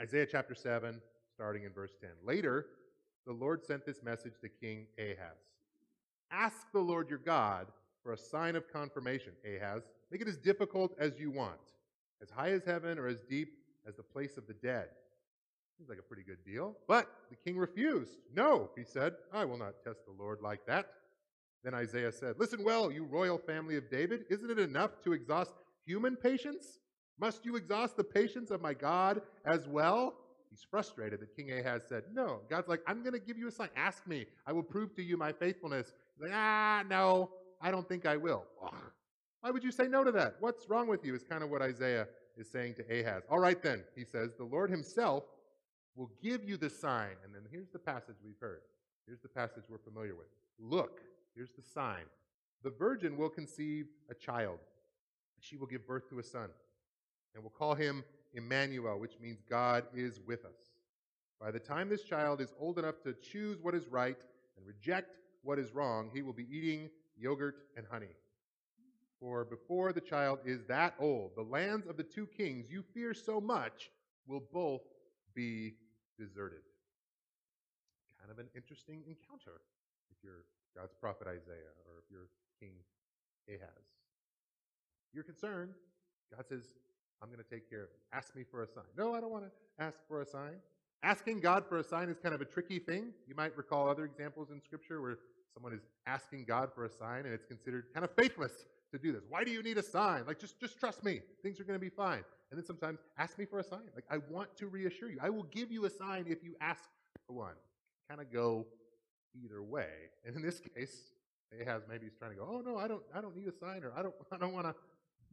Isaiah 0.00 0.26
chapter 0.30 0.54
7, 0.54 1.00
starting 1.34 1.64
in 1.64 1.72
verse 1.72 1.92
10. 2.00 2.10
Later, 2.24 2.66
the 3.26 3.32
Lord 3.32 3.64
sent 3.64 3.84
this 3.84 4.04
message 4.04 4.34
to 4.40 4.48
King 4.48 4.86
Ahaz 5.00 5.38
Ask 6.30 6.70
the 6.72 6.78
Lord 6.78 7.10
your 7.10 7.18
God 7.18 7.66
for 8.04 8.12
a 8.12 8.16
sign 8.16 8.54
of 8.54 8.72
confirmation, 8.72 9.32
Ahaz. 9.44 9.82
Make 10.12 10.20
it 10.20 10.28
as 10.28 10.36
difficult 10.36 10.92
as 10.96 11.18
you 11.18 11.32
want, 11.32 11.58
as 12.22 12.30
high 12.30 12.52
as 12.52 12.62
heaven 12.64 13.00
or 13.00 13.08
as 13.08 13.22
deep 13.22 13.48
as 13.86 13.96
the 13.96 14.02
place 14.02 14.36
of 14.36 14.46
the 14.46 14.54
dead. 14.54 14.88
Seems 15.76 15.88
like 15.88 15.98
a 15.98 16.02
pretty 16.02 16.22
good 16.22 16.44
deal. 16.44 16.76
But 16.88 17.06
the 17.30 17.36
king 17.36 17.58
refused. 17.58 18.12
No, 18.34 18.70
he 18.76 18.84
said, 18.84 19.14
I 19.32 19.44
will 19.44 19.58
not 19.58 19.74
test 19.84 20.00
the 20.06 20.22
Lord 20.22 20.40
like 20.42 20.66
that. 20.66 20.86
Then 21.62 21.74
Isaiah 21.74 22.12
said, 22.12 22.36
Listen 22.38 22.64
well, 22.64 22.90
you 22.90 23.04
royal 23.04 23.38
family 23.38 23.76
of 23.76 23.90
David. 23.90 24.24
Isn't 24.30 24.50
it 24.50 24.58
enough 24.58 25.02
to 25.04 25.12
exhaust 25.12 25.52
human 25.84 26.16
patience? 26.16 26.78
Must 27.18 27.44
you 27.44 27.56
exhaust 27.56 27.96
the 27.96 28.04
patience 28.04 28.50
of 28.50 28.62
my 28.62 28.74
God 28.74 29.20
as 29.44 29.66
well? 29.66 30.14
He's 30.50 30.64
frustrated 30.70 31.20
that 31.20 31.34
King 31.36 31.52
Ahaz 31.52 31.82
said, 31.88 32.04
No. 32.12 32.40
God's 32.48 32.68
like, 32.68 32.80
I'm 32.86 33.02
going 33.02 33.12
to 33.12 33.18
give 33.18 33.36
you 33.36 33.48
a 33.48 33.50
sign. 33.50 33.68
Ask 33.76 34.06
me. 34.06 34.26
I 34.46 34.52
will 34.52 34.62
prove 34.62 34.94
to 34.96 35.02
you 35.02 35.16
my 35.16 35.32
faithfulness. 35.32 35.92
He's 36.14 36.28
like, 36.28 36.32
Ah, 36.34 36.84
no, 36.88 37.30
I 37.60 37.70
don't 37.70 37.88
think 37.88 38.06
I 38.06 38.16
will. 38.16 38.44
Why 39.40 39.50
would 39.50 39.62
you 39.64 39.70
say 39.70 39.86
no 39.86 40.04
to 40.04 40.12
that? 40.12 40.36
What's 40.40 40.68
wrong 40.68 40.88
with 40.88 41.04
you? 41.04 41.14
Is 41.14 41.22
kind 41.22 41.42
of 41.42 41.50
what 41.50 41.62
Isaiah 41.62 42.06
is 42.36 42.50
saying 42.50 42.74
to 42.74 42.82
Ahaz. 43.00 43.22
All 43.30 43.38
right, 43.38 43.60
then, 43.62 43.82
he 43.94 44.04
says, 44.04 44.30
the 44.36 44.44
Lord 44.44 44.70
himself 44.70 45.24
will 45.94 46.10
give 46.22 46.44
you 46.44 46.56
the 46.56 46.70
sign. 46.70 47.16
And 47.24 47.34
then 47.34 47.42
here's 47.50 47.70
the 47.70 47.78
passage 47.78 48.16
we've 48.24 48.38
heard. 48.40 48.60
Here's 49.06 49.20
the 49.20 49.28
passage 49.28 49.64
we're 49.68 49.78
familiar 49.78 50.14
with. 50.14 50.26
Look, 50.58 51.00
here's 51.34 51.52
the 51.52 51.62
sign. 51.62 52.04
The 52.62 52.70
virgin 52.70 53.16
will 53.16 53.28
conceive 53.28 53.86
a 54.10 54.14
child. 54.14 54.58
She 55.40 55.56
will 55.56 55.66
give 55.66 55.86
birth 55.86 56.08
to 56.10 56.18
a 56.18 56.22
son. 56.22 56.48
And 57.34 57.42
we'll 57.42 57.50
call 57.50 57.74
him 57.74 58.02
Emmanuel, 58.34 58.98
which 58.98 59.18
means 59.20 59.38
God 59.48 59.84
is 59.94 60.20
with 60.26 60.44
us. 60.44 60.72
By 61.40 61.50
the 61.50 61.58
time 61.58 61.88
this 61.88 62.02
child 62.02 62.40
is 62.40 62.52
old 62.58 62.78
enough 62.78 63.02
to 63.04 63.14
choose 63.14 63.58
what 63.60 63.74
is 63.74 63.86
right 63.88 64.16
and 64.56 64.66
reject 64.66 65.18
what 65.42 65.58
is 65.58 65.74
wrong, 65.74 66.10
he 66.12 66.22
will 66.22 66.32
be 66.32 66.46
eating 66.50 66.90
yogurt 67.18 67.56
and 67.76 67.86
honey. 67.90 68.14
For 69.20 69.44
before 69.44 69.92
the 69.92 70.00
child 70.00 70.40
is 70.44 70.64
that 70.68 70.94
old, 71.00 71.32
the 71.36 71.42
lands 71.42 71.86
of 71.86 71.96
the 71.96 72.02
two 72.02 72.26
kings 72.26 72.66
you 72.70 72.84
fear 72.94 73.14
so 73.14 73.40
much 73.40 73.90
will 74.26 74.42
both 74.52 74.82
be 75.34 75.74
deserted. 76.18 76.60
Kind 78.20 78.30
of 78.30 78.38
an 78.38 78.48
interesting 78.54 79.02
encounter 79.06 79.62
if 80.10 80.16
you're 80.22 80.44
God's 80.76 80.94
prophet 81.00 81.26
Isaiah 81.26 81.72
or 81.86 81.98
if 81.98 82.10
you're 82.10 82.28
King 82.60 82.72
Ahaz. 83.48 83.84
You're 85.12 85.24
concerned. 85.24 85.72
God 86.34 86.44
says, 86.48 86.64
I'm 87.22 87.28
going 87.28 87.42
to 87.42 87.50
take 87.50 87.70
care 87.70 87.84
of 87.84 87.88
you. 87.90 88.00
Ask 88.12 88.36
me 88.36 88.42
for 88.50 88.62
a 88.62 88.66
sign. 88.66 88.84
No, 88.98 89.14
I 89.14 89.20
don't 89.20 89.30
want 89.30 89.44
to 89.44 89.82
ask 89.82 89.98
for 90.08 90.20
a 90.20 90.26
sign. 90.26 90.56
Asking 91.02 91.40
God 91.40 91.64
for 91.66 91.78
a 91.78 91.84
sign 91.84 92.08
is 92.08 92.18
kind 92.18 92.34
of 92.34 92.40
a 92.40 92.44
tricky 92.44 92.78
thing. 92.78 93.12
You 93.26 93.34
might 93.34 93.56
recall 93.56 93.88
other 93.88 94.04
examples 94.04 94.50
in 94.50 94.60
Scripture 94.60 95.00
where 95.00 95.18
someone 95.54 95.72
is 95.72 95.86
asking 96.06 96.44
God 96.46 96.70
for 96.74 96.84
a 96.84 96.90
sign 96.90 97.24
and 97.24 97.32
it's 97.32 97.46
considered 97.46 97.84
kind 97.94 98.04
of 98.04 98.10
faithless 98.14 98.66
to 98.96 99.02
do 99.02 99.12
this. 99.12 99.22
Why 99.28 99.44
do 99.44 99.50
you 99.50 99.62
need 99.62 99.78
a 99.78 99.82
sign? 99.82 100.24
Like, 100.26 100.38
just, 100.38 100.60
just 100.60 100.78
trust 100.78 101.04
me. 101.04 101.20
Things 101.42 101.60
are 101.60 101.64
going 101.64 101.78
to 101.78 101.84
be 101.84 101.90
fine. 101.90 102.24
And 102.50 102.58
then 102.58 102.64
sometimes 102.64 103.00
ask 103.18 103.38
me 103.38 103.44
for 103.44 103.58
a 103.58 103.64
sign. 103.64 103.88
Like, 103.94 104.04
I 104.10 104.18
want 104.30 104.56
to 104.58 104.66
reassure 104.66 105.10
you. 105.10 105.18
I 105.20 105.30
will 105.30 105.44
give 105.44 105.72
you 105.72 105.84
a 105.84 105.90
sign 105.90 106.26
if 106.28 106.44
you 106.44 106.54
ask 106.60 106.84
for 107.26 107.34
one. 107.34 107.54
Kind 108.08 108.20
of 108.20 108.32
go 108.32 108.66
either 109.42 109.62
way. 109.62 109.88
And 110.24 110.36
in 110.36 110.42
this 110.42 110.60
case, 110.60 111.12
Ahaz 111.60 111.82
maybe 111.88 112.06
he's 112.06 112.16
trying 112.16 112.32
to 112.32 112.36
go, 112.36 112.48
oh 112.48 112.60
no, 112.60 112.76
I 112.76 112.88
don't, 112.88 113.02
I 113.14 113.20
don't 113.20 113.36
need 113.36 113.48
a 113.48 113.52
sign, 113.52 113.84
or 113.84 113.92
I 113.96 114.02
don't, 114.02 114.14
I 114.32 114.36
don't 114.36 114.52
want 114.52 114.66
to 114.66 114.74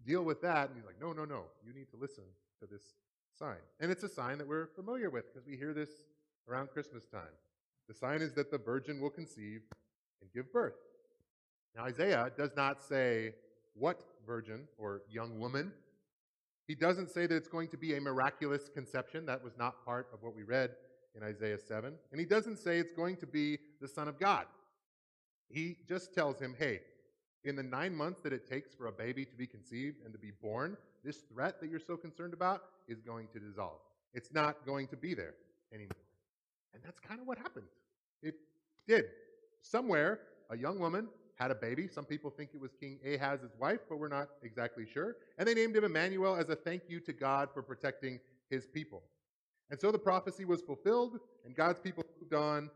deal 0.06 0.24
with 0.24 0.42
that. 0.42 0.70
And 0.70 0.78
he's 0.78 0.86
like, 0.86 1.00
no, 1.02 1.14
no, 1.14 1.26
no, 1.26 1.44
you 1.66 1.74
need 1.74 1.90
to 1.92 1.98
listen 1.98 2.24
to 2.62 2.68
this 2.68 2.82
sign. 3.38 3.58
And 3.80 3.92
it's 3.92 4.04
a 4.04 4.10
sign 4.10 4.38
that 4.38 4.48
we're 4.48 4.68
familiar 4.76 5.10
with 5.10 5.34
because 5.34 5.48
we 5.48 5.58
hear 5.58 5.74
this 5.74 5.90
around 6.48 6.70
Christmas 6.70 7.06
time. 7.06 7.34
The 7.88 7.94
sign 7.94 8.22
is 8.22 8.34
that 8.34 8.52
the 8.52 8.58
virgin 8.58 9.02
will 9.02 9.10
conceive 9.10 9.62
and 10.22 10.32
give 10.34 10.52
birth. 10.54 10.76
Now, 11.76 11.84
Isaiah 11.86 12.32
does 12.38 12.52
not 12.56 12.82
say 12.82 13.34
what 13.76 14.04
virgin 14.26 14.68
or 14.78 15.02
young 15.10 15.40
woman. 15.40 15.72
He 16.68 16.76
doesn't 16.76 17.10
say 17.10 17.28
that 17.28 17.36
it's 17.36 17.48
going 17.48 17.68
to 17.70 17.78
be 17.78 17.96
a 17.96 18.02
miraculous 18.02 18.70
conception. 18.70 19.26
That 19.26 19.44
was 19.44 19.58
not 19.58 19.84
part 19.86 20.08
of 20.14 20.24
what 20.24 20.36
we 20.36 20.44
read 20.44 20.72
in 21.16 21.24
Isaiah 21.24 21.60
7. 21.60 21.94
And 22.12 22.20
he 22.20 22.26
doesn't 22.26 22.58
say 22.58 22.80
it's 22.80 22.94
going 22.94 23.18
to 23.18 23.28
be 23.28 23.60
the 23.82 23.88
Son 23.88 24.08
of 24.08 24.20
God. 24.20 24.46
He 25.50 25.78
just 25.88 26.14
tells 26.14 26.40
him, 26.40 26.56
hey, 26.58 26.80
in 27.44 27.56
the 27.56 27.64
nine 27.64 27.94
months 27.94 28.22
that 28.22 28.34
it 28.34 28.48
takes 28.48 28.74
for 28.74 28.88
a 28.88 28.92
baby 28.92 29.26
to 29.26 29.36
be 29.36 29.46
conceived 29.46 29.98
and 30.04 30.14
to 30.14 30.20
be 30.20 30.32
born, 30.42 30.78
this 31.04 31.18
threat 31.18 31.60
that 31.60 31.70
you're 31.70 31.80
so 31.80 31.98
concerned 31.98 32.34
about 32.34 32.64
is 32.88 33.02
going 33.02 33.28
to 33.34 33.40
dissolve. 33.40 33.80
It's 34.14 34.34
not 34.34 34.66
going 34.66 34.88
to 34.88 34.96
be 34.96 35.14
there 35.14 35.34
anymore. 35.74 35.98
And 36.74 36.82
that's 36.84 37.00
kind 37.00 37.20
of 37.20 37.28
what 37.28 37.38
happened. 37.38 37.68
It 38.22 38.36
did. 38.88 39.06
Somewhere, 39.62 40.22
a 40.50 40.58
young 40.58 40.80
woman 40.80 41.08
had 41.36 41.52
a 41.52 41.56
baby. 41.56 41.88
Some 41.88 42.06
people 42.06 42.30
think 42.30 42.52
it 42.54 42.60
was 42.60 42.72
King 42.80 43.00
Ahaz's 43.06 43.54
wife, 43.60 43.80
but 43.90 43.98
we're 43.98 44.08
not 44.08 44.30
exactly 44.44 44.86
sure. 44.92 45.16
And 45.38 45.48
they 45.48 45.54
named 45.54 45.76
him 45.76 45.84
Emmanuel 45.84 46.36
as 46.36 46.50
a 46.50 46.56
thank 46.56 46.84
you 46.88 47.00
to 47.02 47.14
God 47.14 47.50
for 47.54 47.62
protecting 47.62 48.20
his 48.50 48.68
people. 48.68 49.04
And 49.70 49.80
so 49.80 49.92
the 49.92 50.00
prophecy 50.00 50.46
was 50.46 50.62
fulfilled, 50.62 51.20
and 51.46 51.56
God's 51.56 51.80
people 51.80 52.04
moved 52.22 52.34
on, 52.34 52.70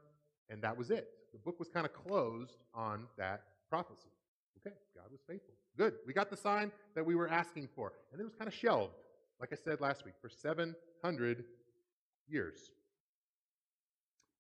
and 0.49 0.61
that 0.63 0.75
was 0.75 0.89
it. 0.89 1.09
The 1.31 1.37
book 1.39 1.59
was 1.59 1.67
kind 1.67 1.85
of 1.85 1.93
closed 1.93 2.57
on 2.73 3.05
that 3.17 3.43
prophecy. 3.69 4.09
Okay, 4.57 4.75
God 4.95 5.05
was 5.11 5.21
faithful. 5.27 5.53
Good. 5.77 5.93
We 6.07 6.13
got 6.13 6.29
the 6.31 6.37
sign 6.37 6.71
that 6.95 7.05
we 7.05 7.13
were 7.13 7.27
asking 7.27 7.69
for. 7.75 7.93
And 8.11 8.19
it 8.19 8.23
was 8.23 8.33
kind 8.33 8.47
of 8.47 8.53
shelved, 8.53 8.95
like 9.39 9.53
I 9.53 9.55
said 9.55 9.79
last 9.79 10.03
week, 10.05 10.15
for 10.19 10.29
700 10.29 11.43
years. 12.27 12.71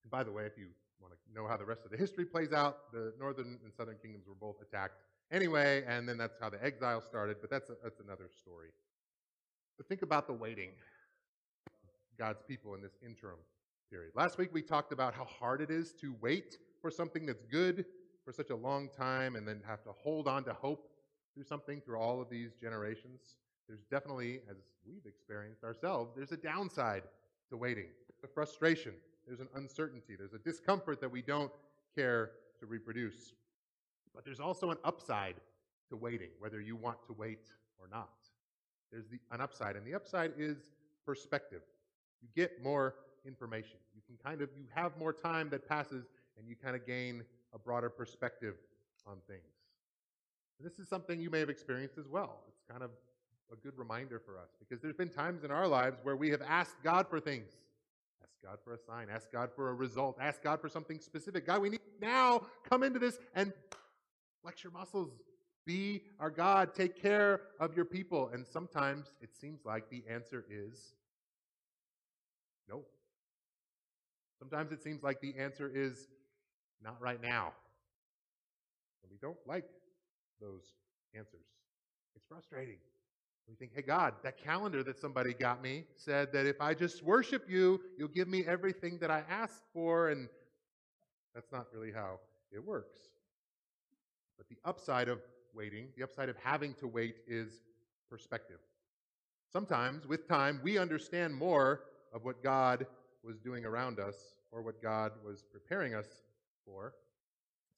And 0.03 0.09
by 0.09 0.23
the 0.23 0.31
way, 0.31 0.45
if 0.45 0.57
you 0.57 0.67
want 1.01 1.13
to 1.13 1.19
know 1.33 1.47
how 1.47 1.57
the 1.57 1.65
rest 1.65 1.81
of 1.85 1.91
the 1.91 1.97
history 1.97 2.25
plays 2.25 2.51
out, 2.51 2.91
the 2.91 3.13
northern 3.19 3.59
and 3.63 3.73
southern 3.75 3.97
kingdoms 4.01 4.25
were 4.27 4.35
both 4.35 4.61
attacked 4.61 4.99
anyway, 5.31 5.83
and 5.87 6.07
then 6.07 6.17
that's 6.17 6.37
how 6.39 6.49
the 6.49 6.63
exile 6.63 7.01
started, 7.01 7.37
but 7.41 7.49
that's, 7.49 7.69
a, 7.69 7.73
that's 7.83 7.99
another 7.99 8.29
story. 8.33 8.69
But 9.77 9.87
think 9.87 10.01
about 10.01 10.27
the 10.27 10.33
waiting 10.33 10.71
God's 12.17 12.41
people 12.47 12.73
in 12.73 12.81
this 12.81 12.97
interim 13.05 13.37
period. 13.91 14.11
Last 14.15 14.37
week 14.37 14.49
we 14.53 14.61
talked 14.61 14.91
about 14.91 15.13
how 15.13 15.25
hard 15.25 15.61
it 15.61 15.69
is 15.69 15.93
to 16.01 16.15
wait 16.21 16.57
for 16.81 16.89
something 16.89 17.25
that's 17.25 17.43
good 17.43 17.85
for 18.25 18.31
such 18.31 18.49
a 18.49 18.55
long 18.55 18.89
time 18.89 19.35
and 19.35 19.47
then 19.47 19.61
have 19.67 19.83
to 19.83 19.91
hold 19.91 20.27
on 20.27 20.43
to 20.45 20.53
hope 20.53 20.89
through 21.33 21.43
something 21.43 21.79
through 21.81 21.99
all 21.99 22.19
of 22.19 22.29
these 22.29 22.55
generations. 22.59 23.35
There's 23.67 23.83
definitely, 23.91 24.39
as 24.49 24.57
we've 24.85 25.05
experienced 25.05 25.63
ourselves, 25.63 26.11
there's 26.15 26.31
a 26.31 26.37
downside 26.37 27.03
to 27.49 27.57
waiting. 27.57 27.87
The 28.21 28.27
frustration, 28.27 28.93
there's 29.27 29.41
an 29.41 29.49
uncertainty, 29.55 30.15
there's 30.17 30.33
a 30.33 30.39
discomfort 30.39 31.01
that 31.01 31.11
we 31.11 31.21
don't 31.21 31.51
care 31.95 32.31
to 32.59 32.65
reproduce. 32.65 33.33
But 34.15 34.23
there's 34.25 34.39
also 34.39 34.71
an 34.71 34.77
upside 34.83 35.35
to 35.89 35.95
waiting, 35.95 36.29
whether 36.39 36.61
you 36.61 36.75
want 36.75 36.97
to 37.07 37.13
wait 37.13 37.51
or 37.77 37.87
not. 37.91 38.09
There's 38.91 39.07
the, 39.07 39.19
an 39.31 39.41
upside, 39.41 39.75
and 39.75 39.85
the 39.85 39.93
upside 39.93 40.31
is 40.37 40.71
perspective. 41.05 41.61
You 42.21 42.29
get 42.35 42.63
more 42.63 42.95
information. 43.25 43.77
You 43.93 44.01
can 44.07 44.15
kind 44.23 44.41
of, 44.41 44.49
you 44.57 44.63
have 44.73 44.97
more 44.97 45.13
time 45.13 45.49
that 45.49 45.67
passes 45.67 46.05
and 46.37 46.47
you 46.47 46.55
kind 46.55 46.75
of 46.75 46.87
gain 46.87 47.23
a 47.53 47.59
broader 47.59 47.89
perspective 47.89 48.55
on 49.05 49.17
things. 49.27 49.41
And 50.57 50.65
this 50.65 50.79
is 50.79 50.87
something 50.87 51.19
you 51.19 51.29
may 51.29 51.39
have 51.39 51.49
experienced 51.49 51.97
as 51.97 52.07
well. 52.07 52.41
It's 52.47 52.63
kind 52.69 52.83
of 52.83 52.91
a 53.51 53.55
good 53.55 53.77
reminder 53.77 54.19
for 54.19 54.37
us 54.37 54.49
because 54.59 54.81
there's 54.81 54.95
been 54.95 55.09
times 55.09 55.43
in 55.43 55.51
our 55.51 55.67
lives 55.67 55.99
where 56.03 56.15
we 56.15 56.29
have 56.29 56.41
asked 56.41 56.75
God 56.83 57.07
for 57.07 57.19
things. 57.19 57.51
Ask 58.33 58.43
God 58.43 58.57
for 58.63 58.73
a 58.73 58.77
sign, 58.77 59.07
ask 59.13 59.31
God 59.31 59.49
for 59.55 59.69
a 59.69 59.73
result, 59.73 60.17
ask 60.21 60.43
God 60.43 60.61
for 60.61 60.69
something 60.69 60.99
specific. 60.99 61.45
God, 61.45 61.61
we 61.61 61.69
need 61.69 61.81
now 62.01 62.41
come 62.69 62.83
into 62.83 62.99
this 62.99 63.17
and 63.35 63.51
flex 64.41 64.63
your 64.63 64.71
muscles. 64.71 65.11
Be 65.65 66.03
our 66.19 66.29
God. 66.29 66.73
Take 66.73 66.99
care 67.01 67.41
of 67.59 67.75
your 67.75 67.83
people. 67.83 68.29
And 68.33 68.47
sometimes 68.47 69.11
it 69.21 69.35
seems 69.35 69.65
like 69.65 69.89
the 69.89 70.01
answer 70.09 70.45
is 70.49 70.93
no. 72.69 72.83
Sometimes 74.39 74.71
it 74.71 74.81
seems 74.81 75.03
like 75.03 75.19
the 75.19 75.35
answer 75.37 75.69
is 75.73 76.07
not 76.81 77.01
right 77.01 77.21
now. 77.21 77.51
And 79.03 79.11
we 79.11 79.17
don't 79.21 79.37
like 79.45 79.65
those 80.39 80.63
answers. 81.13 81.45
It's 82.15 82.25
frustrating. 82.29 82.77
We 83.47 83.55
think, 83.55 83.71
hey, 83.73 83.81
God, 83.81 84.13
that 84.23 84.37
calendar 84.37 84.83
that 84.83 84.99
somebody 84.99 85.33
got 85.33 85.61
me 85.61 85.85
said 85.95 86.33
that 86.33 86.45
if 86.45 86.59
I 86.59 86.73
just 86.73 87.01
worship 87.01 87.49
you, 87.49 87.79
you'll 87.97 88.09
give 88.09 88.27
me 88.27 88.45
everything 88.45 88.97
that 88.99 89.09
I 89.09 89.23
asked 89.29 89.63
for. 89.73 90.09
And 90.09 90.27
that's 91.33 91.51
not 91.51 91.67
really 91.73 91.91
how 91.91 92.19
it 92.51 92.63
works. 92.63 92.99
But 94.37 94.49
the 94.49 94.57
upside 94.65 95.07
of 95.07 95.19
waiting, 95.53 95.87
the 95.95 96.03
upside 96.03 96.27
of 96.27 96.35
having 96.43 96.73
to 96.75 96.87
wait 96.87 97.15
is 97.25 97.63
perspective. 98.09 98.59
Sometimes, 99.51 100.05
with 100.05 100.27
time, 100.27 100.59
we 100.61 100.77
understand 100.77 101.33
more 101.33 101.83
of 102.13 102.25
what 102.25 102.43
God 102.43 102.85
was 103.23 103.39
doing 103.39 103.65
around 103.65 103.99
us 103.99 104.15
or 104.51 104.61
what 104.61 104.81
God 104.81 105.13
was 105.25 105.43
preparing 105.49 105.95
us 105.95 106.07
for. 106.65 106.93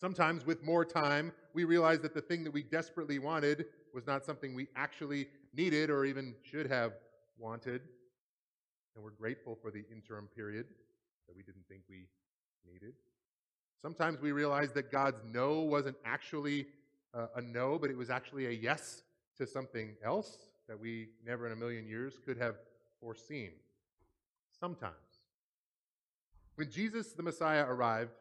Sometimes, 0.02 0.46
with 0.46 0.64
more 0.64 0.84
time, 0.84 1.32
we 1.54 1.64
realize 1.64 2.00
that 2.00 2.14
the 2.14 2.22
thing 2.22 2.44
that 2.44 2.54
we 2.54 2.64
desperately 2.64 3.20
wanted 3.20 3.66
was 3.94 4.08
not 4.08 4.26
something 4.26 4.56
we 4.56 4.68
actually 4.76 5.28
needed 5.54 5.90
or 5.90 6.06
even 6.06 6.36
should 6.44 6.68
have 6.68 6.94
wanted. 7.38 7.82
And 8.96 9.04
we're 9.04 9.12
grateful 9.12 9.58
for 9.62 9.72
the 9.72 9.84
interim 9.92 10.28
period 10.36 10.66
that 11.28 11.36
we 11.36 11.44
didn't 11.44 11.68
think 11.68 11.84
we 11.90 12.08
needed. 12.72 12.94
Sometimes 13.82 14.20
we 14.20 14.32
realize 14.32 14.74
that 14.74 14.92
God's 14.92 15.22
no 15.32 15.62
wasn't 15.62 15.96
actually 16.04 16.68
uh, 17.14 17.28
a 17.36 17.42
no, 17.42 17.80
but 17.80 17.90
it 17.90 17.98
was 17.98 18.10
actually 18.10 18.48
a 18.48 18.52
yes 18.52 19.04
to 19.38 19.48
something 19.48 19.96
else 20.04 20.38
that 20.68 20.80
we 20.80 21.10
never 21.26 21.48
in 21.48 21.54
a 21.54 21.56
million 21.56 21.88
years 21.88 22.20
could 22.24 22.38
have 22.38 22.56
foreseen. 23.00 23.52
Sometimes. 24.60 24.94
When 26.56 26.70
Jesus 26.70 27.14
the 27.14 27.24
Messiah 27.24 27.66
arrived, 27.66 28.12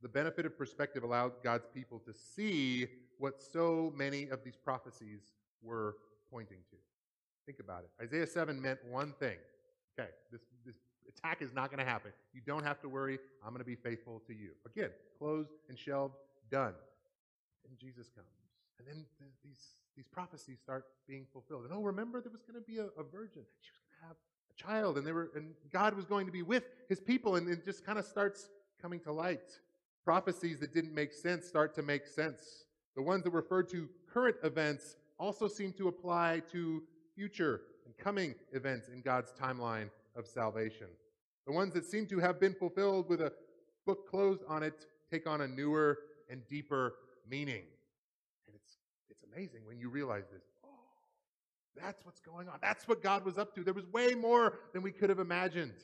the 0.00 0.08
benefit 0.08 0.46
of 0.46 0.56
perspective 0.56 1.02
allowed 1.02 1.32
God's 1.42 1.66
people 1.72 1.98
to 2.00 2.14
see 2.14 2.86
what 3.18 3.42
so 3.42 3.92
many 3.94 4.28
of 4.28 4.42
these 4.42 4.56
prophecies 4.56 5.20
were 5.62 5.96
pointing 6.34 6.58
to. 6.70 6.76
Think 7.46 7.60
about 7.60 7.84
it. 7.84 7.90
Isaiah 8.02 8.26
7 8.26 8.60
meant 8.60 8.80
one 8.90 9.14
thing. 9.20 9.36
Okay, 9.96 10.10
this, 10.32 10.40
this 10.66 10.74
attack 11.08 11.42
is 11.42 11.52
not 11.54 11.70
going 11.70 11.78
to 11.78 11.88
happen. 11.88 12.10
You 12.32 12.40
don't 12.44 12.64
have 12.64 12.80
to 12.80 12.88
worry. 12.88 13.18
I'm 13.44 13.50
going 13.50 13.60
to 13.60 13.64
be 13.64 13.76
faithful 13.76 14.20
to 14.26 14.32
you. 14.32 14.50
Again, 14.66 14.90
closed 15.16 15.50
and 15.68 15.78
shelved, 15.78 16.14
done. 16.50 16.74
And 17.68 17.78
Jesus 17.78 18.08
comes. 18.08 18.26
And 18.80 18.88
then 18.88 19.04
these, 19.44 19.76
these 19.96 20.08
prophecies 20.08 20.58
start 20.60 20.86
being 21.06 21.26
fulfilled. 21.32 21.64
And 21.64 21.72
oh, 21.72 21.82
remember 21.82 22.20
there 22.20 22.32
was 22.32 22.42
going 22.42 22.60
to 22.60 22.66
be 22.66 22.78
a, 22.78 22.86
a 23.00 23.04
virgin. 23.04 23.44
She 23.60 23.70
was 23.70 23.84
going 23.86 24.00
to 24.00 24.08
have 24.08 24.16
a 24.50 24.54
child, 24.60 24.98
and 24.98 25.06
they 25.06 25.12
were 25.12 25.30
and 25.36 25.54
God 25.72 25.94
was 25.94 26.04
going 26.04 26.26
to 26.26 26.32
be 26.32 26.42
with 26.42 26.64
his 26.88 26.98
people, 27.00 27.36
and 27.36 27.48
it 27.48 27.64
just 27.64 27.86
kind 27.86 27.98
of 27.98 28.04
starts 28.04 28.48
coming 28.82 28.98
to 29.00 29.12
light. 29.12 29.60
Prophecies 30.04 30.58
that 30.60 30.74
didn't 30.74 30.94
make 30.94 31.12
sense 31.12 31.46
start 31.46 31.74
to 31.76 31.82
make 31.82 32.06
sense. 32.06 32.64
The 32.96 33.02
ones 33.02 33.22
that 33.24 33.30
referred 33.30 33.68
to 33.70 33.88
current 34.12 34.36
events 34.42 34.96
also 35.18 35.48
seem 35.48 35.72
to 35.74 35.88
apply 35.88 36.42
to 36.52 36.82
future 37.14 37.62
and 37.84 37.96
coming 37.96 38.34
events 38.52 38.88
in 38.88 39.00
God's 39.00 39.32
timeline 39.32 39.90
of 40.16 40.26
salvation. 40.26 40.88
The 41.46 41.52
ones 41.52 41.74
that 41.74 41.84
seem 41.84 42.06
to 42.06 42.18
have 42.18 42.40
been 42.40 42.54
fulfilled 42.54 43.08
with 43.08 43.20
a 43.20 43.32
book 43.86 44.08
closed 44.08 44.42
on 44.48 44.62
it 44.62 44.86
take 45.10 45.26
on 45.26 45.42
a 45.42 45.48
newer 45.48 45.98
and 46.30 46.40
deeper 46.48 46.94
meaning. 47.28 47.62
And 48.46 48.56
it's, 48.56 48.78
it's 49.10 49.22
amazing 49.32 49.60
when 49.66 49.78
you 49.78 49.88
realize 49.88 50.24
this. 50.32 50.42
Oh, 50.64 50.68
that's 51.80 52.04
what's 52.04 52.20
going 52.20 52.48
on. 52.48 52.54
That's 52.62 52.88
what 52.88 53.02
God 53.02 53.24
was 53.24 53.38
up 53.38 53.54
to. 53.54 53.62
There 53.62 53.74
was 53.74 53.86
way 53.86 54.14
more 54.14 54.58
than 54.72 54.82
we 54.82 54.90
could 54.90 55.10
have 55.10 55.18
imagined. 55.18 55.74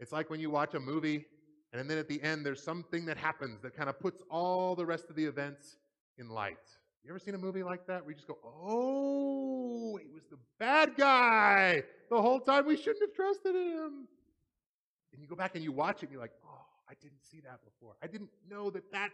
It's 0.00 0.12
like 0.12 0.30
when 0.30 0.40
you 0.40 0.50
watch 0.50 0.74
a 0.74 0.80
movie 0.80 1.26
and 1.72 1.88
then 1.88 1.98
at 1.98 2.08
the 2.08 2.20
end 2.22 2.44
there's 2.44 2.62
something 2.62 3.06
that 3.06 3.16
happens 3.16 3.60
that 3.62 3.76
kind 3.76 3.88
of 3.88 3.98
puts 4.00 4.22
all 4.30 4.74
the 4.74 4.84
rest 4.84 5.08
of 5.08 5.16
the 5.16 5.24
events 5.24 5.76
in 6.18 6.28
light. 6.28 6.58
You 7.04 7.10
ever 7.10 7.18
seen 7.18 7.34
a 7.34 7.38
movie 7.38 7.64
like 7.64 7.86
that 7.88 8.02
where 8.02 8.10
you 8.10 8.16
just 8.16 8.28
go, 8.28 8.38
oh, 8.44 9.96
he 9.96 10.08
was 10.12 10.22
the 10.30 10.38
bad 10.58 10.96
guy 10.96 11.82
the 12.08 12.20
whole 12.20 12.38
time. 12.38 12.64
We 12.64 12.76
shouldn't 12.76 13.00
have 13.00 13.14
trusted 13.14 13.54
him. 13.56 14.06
And 15.12 15.20
you 15.20 15.26
go 15.26 15.34
back 15.34 15.56
and 15.56 15.64
you 15.64 15.72
watch 15.72 15.98
it 15.98 16.04
and 16.04 16.12
you're 16.12 16.20
like, 16.20 16.32
oh, 16.46 16.64
I 16.88 16.94
didn't 17.02 17.22
see 17.28 17.40
that 17.40 17.58
before. 17.64 17.94
I 18.02 18.06
didn't 18.06 18.30
know 18.48 18.70
that 18.70 18.92
that 18.92 19.10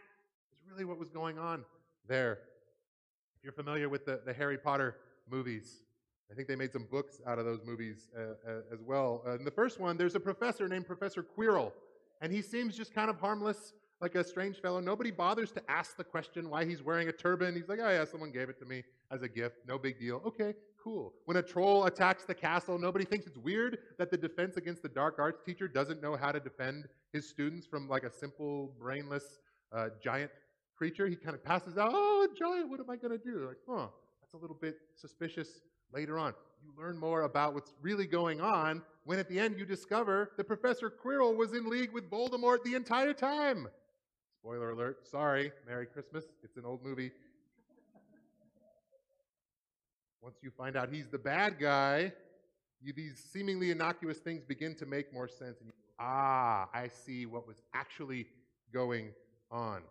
was 0.51 0.59
really 0.71 0.85
what 0.85 0.99
was 0.99 1.09
going 1.09 1.39
on 1.39 1.65
there. 2.07 2.39
If 3.37 3.43
you're 3.43 3.53
familiar 3.53 3.89
with 3.89 4.05
the, 4.05 4.21
the 4.23 4.33
Harry 4.33 4.57
Potter 4.57 4.97
movies, 5.29 5.81
I 6.31 6.35
think 6.35 6.47
they 6.47 6.55
made 6.55 6.71
some 6.71 6.85
books 6.91 7.21
out 7.25 7.39
of 7.39 7.45
those 7.45 7.61
movies 7.65 8.09
uh, 8.15 8.21
uh, 8.47 8.61
as 8.71 8.81
well. 8.83 9.23
Uh, 9.25 9.31
in 9.31 9.43
the 9.43 9.51
first 9.51 9.79
one, 9.79 9.97
there's 9.97 10.15
a 10.15 10.19
professor 10.19 10.67
named 10.67 10.85
Professor 10.85 11.23
Quirrell, 11.23 11.71
and 12.21 12.31
he 12.31 12.43
seems 12.43 12.77
just 12.77 12.93
kind 12.93 13.09
of 13.09 13.19
harmless 13.19 13.73
like 14.01 14.15
a 14.15 14.23
strange 14.23 14.61
fellow. 14.61 14.79
Nobody 14.79 15.11
bothers 15.11 15.51
to 15.51 15.61
ask 15.69 15.97
the 15.97 16.03
question 16.03 16.49
why 16.49 16.65
he's 16.65 16.81
wearing 16.81 17.09
a 17.09 17.11
turban. 17.11 17.55
He's 17.55 17.67
like, 17.67 17.79
oh, 17.81 17.89
yeah, 17.89 18.05
someone 18.05 18.31
gave 18.31 18.49
it 18.49 18.59
to 18.59 18.65
me 18.65 18.83
as 19.11 19.21
a 19.21 19.27
gift. 19.27 19.57
No 19.67 19.77
big 19.77 19.99
deal. 19.99 20.21
Okay, 20.25 20.53
cool. 20.81 21.13
When 21.25 21.37
a 21.37 21.41
troll 21.41 21.85
attacks 21.85 22.23
the 22.23 22.33
castle, 22.33 22.79
nobody 22.79 23.05
thinks 23.05 23.27
it's 23.27 23.37
weird 23.37 23.77
that 23.97 24.09
the 24.09 24.17
defense 24.17 24.57
against 24.57 24.81
the 24.81 24.89
dark 24.89 25.19
arts 25.19 25.41
teacher 25.45 25.67
doesn't 25.67 26.01
know 26.01 26.15
how 26.15 26.31
to 26.31 26.39
defend 26.39 26.85
his 27.11 27.27
students 27.27 27.67
from 27.67 27.89
like 27.89 28.03
a 28.03 28.11
simple, 28.11 28.73
brainless 28.79 29.39
uh, 29.73 29.89
giant 30.01 30.31
creature. 30.77 31.07
He 31.07 31.15
kind 31.15 31.35
of 31.35 31.43
passes 31.43 31.77
out, 31.77 31.91
oh, 31.93 32.27
giant, 32.37 32.69
what 32.69 32.79
am 32.79 32.89
I 32.89 32.95
going 32.95 33.17
to 33.17 33.23
do? 33.23 33.47
Like, 33.47 33.57
huh, 33.67 33.87
that's 34.21 34.33
a 34.33 34.37
little 34.37 34.57
bit 34.59 34.77
suspicious 34.95 35.61
later 35.93 36.17
on. 36.17 36.33
You 36.63 36.71
learn 36.77 36.97
more 36.97 37.23
about 37.23 37.53
what's 37.53 37.73
really 37.81 38.05
going 38.05 38.41
on 38.41 38.81
when 39.05 39.19
at 39.19 39.27
the 39.27 39.39
end 39.39 39.57
you 39.57 39.65
discover 39.65 40.31
that 40.37 40.45
Professor 40.45 40.89
Quirrell 40.89 41.35
was 41.35 41.53
in 41.53 41.69
league 41.69 41.91
with 41.93 42.09
Voldemort 42.09 42.63
the 42.63 42.75
entire 42.75 43.13
time. 43.13 43.67
Spoiler 44.41 44.71
alert, 44.71 45.05
sorry, 45.05 45.51
Merry 45.67 45.85
Christmas. 45.85 46.23
It's 46.43 46.55
an 46.55 46.63
old 46.65 46.81
movie. 46.81 47.11
Once 50.21 50.37
you 50.41 50.49
find 50.49 50.77
out 50.77 50.87
he's 50.89 51.07
the 51.07 51.17
bad 51.17 51.59
guy, 51.59 52.13
you, 52.81 52.93
these 52.93 53.21
seemingly 53.33 53.69
innocuous 53.69 54.19
things 54.19 54.45
begin 54.45 54.75
to 54.75 54.85
make 54.85 55.13
more 55.13 55.27
sense. 55.27 55.59
And 55.59 55.67
you, 55.67 55.73
ah, 55.99 56.69
I 56.73 56.87
see 56.87 57.25
what 57.25 57.47
was 57.47 57.57
actually 57.73 58.27
going 58.73 59.09
on. 59.51 59.81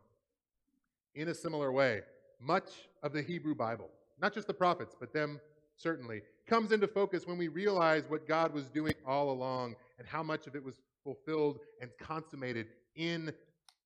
In 1.15 1.29
a 1.29 1.35
similar 1.35 1.71
way, 1.71 2.01
much 2.41 2.71
of 3.03 3.13
the 3.13 3.21
Hebrew 3.21 3.55
Bible, 3.55 3.91
not 4.19 4.33
just 4.33 4.47
the 4.47 4.55
prophets, 4.55 4.97
but 4.99 5.13
them 5.13 5.41
certainly, 5.77 6.23
comes 6.47 6.73
into 6.73 6.89
focus 6.89 7.27
when 7.27 7.37
we 7.37 7.49
realize 7.49 8.05
what 8.09 8.27
God 8.27 8.55
was 8.55 8.71
doing 8.71 8.95
all 9.07 9.31
along 9.31 9.77
and 9.99 10.09
how 10.09 10.23
much 10.23 10.47
of 10.47 10.57
it 10.57 10.65
was 10.65 10.81
fulfilled 11.05 11.59
and 11.83 11.91
consummated 12.01 12.69
in 12.97 13.31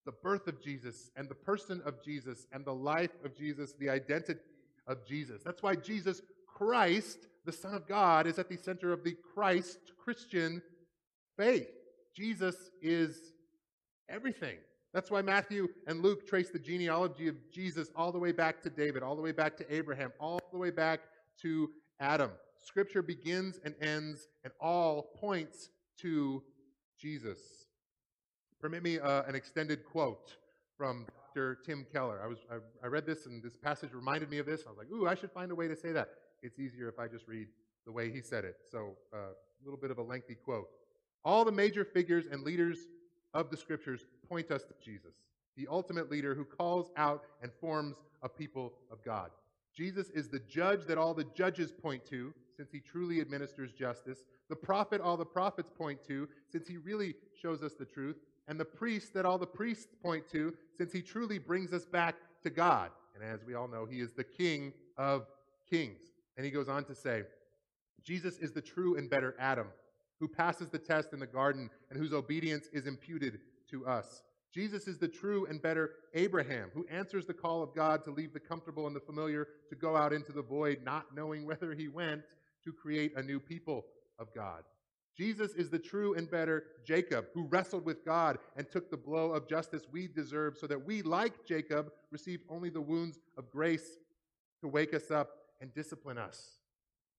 the 0.04 0.12
birth 0.12 0.48
of 0.48 0.60
Jesus 0.62 1.10
and 1.16 1.28
the 1.28 1.34
person 1.34 1.82
of 1.84 2.02
Jesus 2.02 2.46
and 2.52 2.64
the 2.64 2.74
life 2.74 3.10
of 3.24 3.36
Jesus, 3.36 3.74
the 3.78 3.90
identity 3.90 4.40
of 4.86 5.06
Jesus. 5.06 5.42
That's 5.44 5.62
why 5.62 5.76
Jesus 5.76 6.22
Christ, 6.46 7.26
the 7.44 7.52
Son 7.52 7.74
of 7.74 7.86
God, 7.86 8.26
is 8.26 8.38
at 8.38 8.48
the 8.48 8.56
center 8.56 8.92
of 8.92 9.04
the 9.04 9.16
Christ 9.34 9.78
Christian 9.98 10.62
faith. 11.36 11.68
Jesus 12.14 12.70
is 12.82 13.16
everything. 14.08 14.56
That's 14.92 15.10
why 15.10 15.22
Matthew 15.22 15.68
and 15.86 16.02
Luke 16.02 16.26
trace 16.26 16.50
the 16.50 16.58
genealogy 16.58 17.28
of 17.28 17.36
Jesus 17.50 17.90
all 17.96 18.12
the 18.12 18.18
way 18.18 18.32
back 18.32 18.60
to 18.62 18.70
David, 18.70 19.02
all 19.02 19.16
the 19.16 19.22
way 19.22 19.32
back 19.32 19.56
to 19.56 19.74
Abraham, 19.74 20.12
all 20.20 20.40
the 20.52 20.58
way 20.58 20.70
back 20.70 21.00
to 21.40 21.70
Adam. 21.98 22.30
Scripture 22.62 23.02
begins 23.02 23.58
and 23.64 23.74
ends 23.80 24.28
and 24.44 24.52
all 24.60 25.10
points 25.18 25.70
to 25.98 26.42
Jesus. 26.98 27.61
Permit 28.62 28.84
me 28.84 29.00
uh, 29.00 29.24
an 29.24 29.34
extended 29.34 29.84
quote 29.84 30.36
from 30.78 31.04
Dr. 31.34 31.58
Tim 31.66 31.84
Keller. 31.92 32.20
I, 32.22 32.28
was, 32.28 32.38
I, 32.48 32.58
I 32.84 32.86
read 32.86 33.04
this 33.04 33.26
and 33.26 33.42
this 33.42 33.56
passage 33.56 33.92
reminded 33.92 34.30
me 34.30 34.38
of 34.38 34.46
this. 34.46 34.62
I 34.64 34.70
was 34.70 34.78
like, 34.78 34.86
ooh, 34.92 35.08
I 35.08 35.16
should 35.16 35.32
find 35.32 35.50
a 35.50 35.54
way 35.56 35.66
to 35.66 35.74
say 35.74 35.90
that. 35.90 36.10
It's 36.44 36.60
easier 36.60 36.88
if 36.88 36.96
I 36.96 37.08
just 37.08 37.26
read 37.26 37.48
the 37.86 37.90
way 37.90 38.12
he 38.12 38.20
said 38.20 38.44
it. 38.44 38.58
So, 38.70 38.92
uh, 39.12 39.16
a 39.16 39.64
little 39.64 39.80
bit 39.80 39.90
of 39.90 39.98
a 39.98 40.02
lengthy 40.02 40.36
quote. 40.36 40.68
All 41.24 41.44
the 41.44 41.50
major 41.50 41.84
figures 41.84 42.26
and 42.30 42.44
leaders 42.44 42.86
of 43.34 43.50
the 43.50 43.56
scriptures 43.56 44.06
point 44.28 44.52
us 44.52 44.62
to 44.62 44.74
Jesus, 44.80 45.14
the 45.56 45.66
ultimate 45.68 46.08
leader 46.08 46.32
who 46.32 46.44
calls 46.44 46.92
out 46.96 47.24
and 47.42 47.50
forms 47.60 47.96
a 48.22 48.28
people 48.28 48.74
of 48.92 49.02
God. 49.04 49.30
Jesus 49.74 50.08
is 50.10 50.28
the 50.28 50.40
judge 50.48 50.86
that 50.86 50.98
all 50.98 51.14
the 51.14 51.26
judges 51.34 51.72
point 51.72 52.06
to, 52.10 52.32
since 52.56 52.70
he 52.70 52.78
truly 52.78 53.20
administers 53.20 53.72
justice, 53.72 54.22
the 54.48 54.54
prophet 54.54 55.00
all 55.00 55.16
the 55.16 55.24
prophets 55.24 55.70
point 55.76 55.98
to, 56.06 56.28
since 56.48 56.68
he 56.68 56.76
really 56.76 57.14
shows 57.34 57.64
us 57.64 57.74
the 57.74 57.84
truth, 57.84 58.18
and 58.48 58.58
the 58.58 58.64
priest 58.64 59.14
that 59.14 59.24
all 59.24 59.38
the 59.38 59.46
priests 59.46 59.94
point 60.02 60.28
to, 60.32 60.54
since 60.76 60.92
he 60.92 61.02
truly 61.02 61.38
brings 61.38 61.72
us 61.72 61.84
back 61.84 62.16
to 62.42 62.50
God. 62.50 62.90
And 63.14 63.22
as 63.22 63.44
we 63.44 63.54
all 63.54 63.68
know, 63.68 63.86
he 63.86 64.00
is 64.00 64.12
the 64.12 64.24
King 64.24 64.72
of 64.96 65.26
kings. 65.68 66.00
And 66.36 66.44
he 66.44 66.50
goes 66.50 66.68
on 66.68 66.84
to 66.84 66.94
say, 66.94 67.22
Jesus 68.02 68.38
is 68.38 68.52
the 68.52 68.60
true 68.60 68.96
and 68.96 69.08
better 69.08 69.34
Adam, 69.38 69.68
who 70.18 70.28
passes 70.28 70.68
the 70.68 70.78
test 70.78 71.12
in 71.12 71.20
the 71.20 71.26
garden 71.26 71.70
and 71.90 71.98
whose 71.98 72.12
obedience 72.12 72.68
is 72.72 72.86
imputed 72.86 73.40
to 73.70 73.86
us. 73.86 74.22
Jesus 74.52 74.86
is 74.86 74.98
the 74.98 75.08
true 75.08 75.46
and 75.46 75.62
better 75.62 75.92
Abraham, 76.14 76.70
who 76.74 76.86
answers 76.90 77.24
the 77.26 77.32
call 77.32 77.62
of 77.62 77.74
God 77.74 78.04
to 78.04 78.10
leave 78.10 78.34
the 78.34 78.40
comfortable 78.40 78.86
and 78.86 78.94
the 78.94 79.00
familiar, 79.00 79.48
to 79.70 79.76
go 79.76 79.96
out 79.96 80.12
into 80.12 80.32
the 80.32 80.42
void, 80.42 80.80
not 80.84 81.06
knowing 81.14 81.46
whether 81.46 81.74
he 81.74 81.88
went, 81.88 82.22
to 82.64 82.72
create 82.72 83.12
a 83.16 83.22
new 83.22 83.40
people 83.40 83.86
of 84.18 84.32
God. 84.34 84.62
Jesus 85.16 85.52
is 85.52 85.68
the 85.68 85.78
true 85.78 86.14
and 86.14 86.30
better 86.30 86.64
Jacob, 86.84 87.26
who 87.34 87.44
wrestled 87.44 87.84
with 87.84 88.04
God 88.04 88.38
and 88.56 88.70
took 88.70 88.90
the 88.90 88.96
blow 88.96 89.32
of 89.32 89.48
justice 89.48 89.82
we 89.90 90.08
deserve, 90.08 90.56
so 90.56 90.66
that 90.66 90.86
we, 90.86 91.02
like 91.02 91.44
Jacob, 91.46 91.92
receive 92.10 92.40
only 92.48 92.70
the 92.70 92.80
wounds 92.80 93.18
of 93.36 93.50
grace 93.50 93.98
to 94.60 94.68
wake 94.68 94.94
us 94.94 95.10
up 95.10 95.30
and 95.60 95.72
discipline 95.74 96.18
us. 96.18 96.58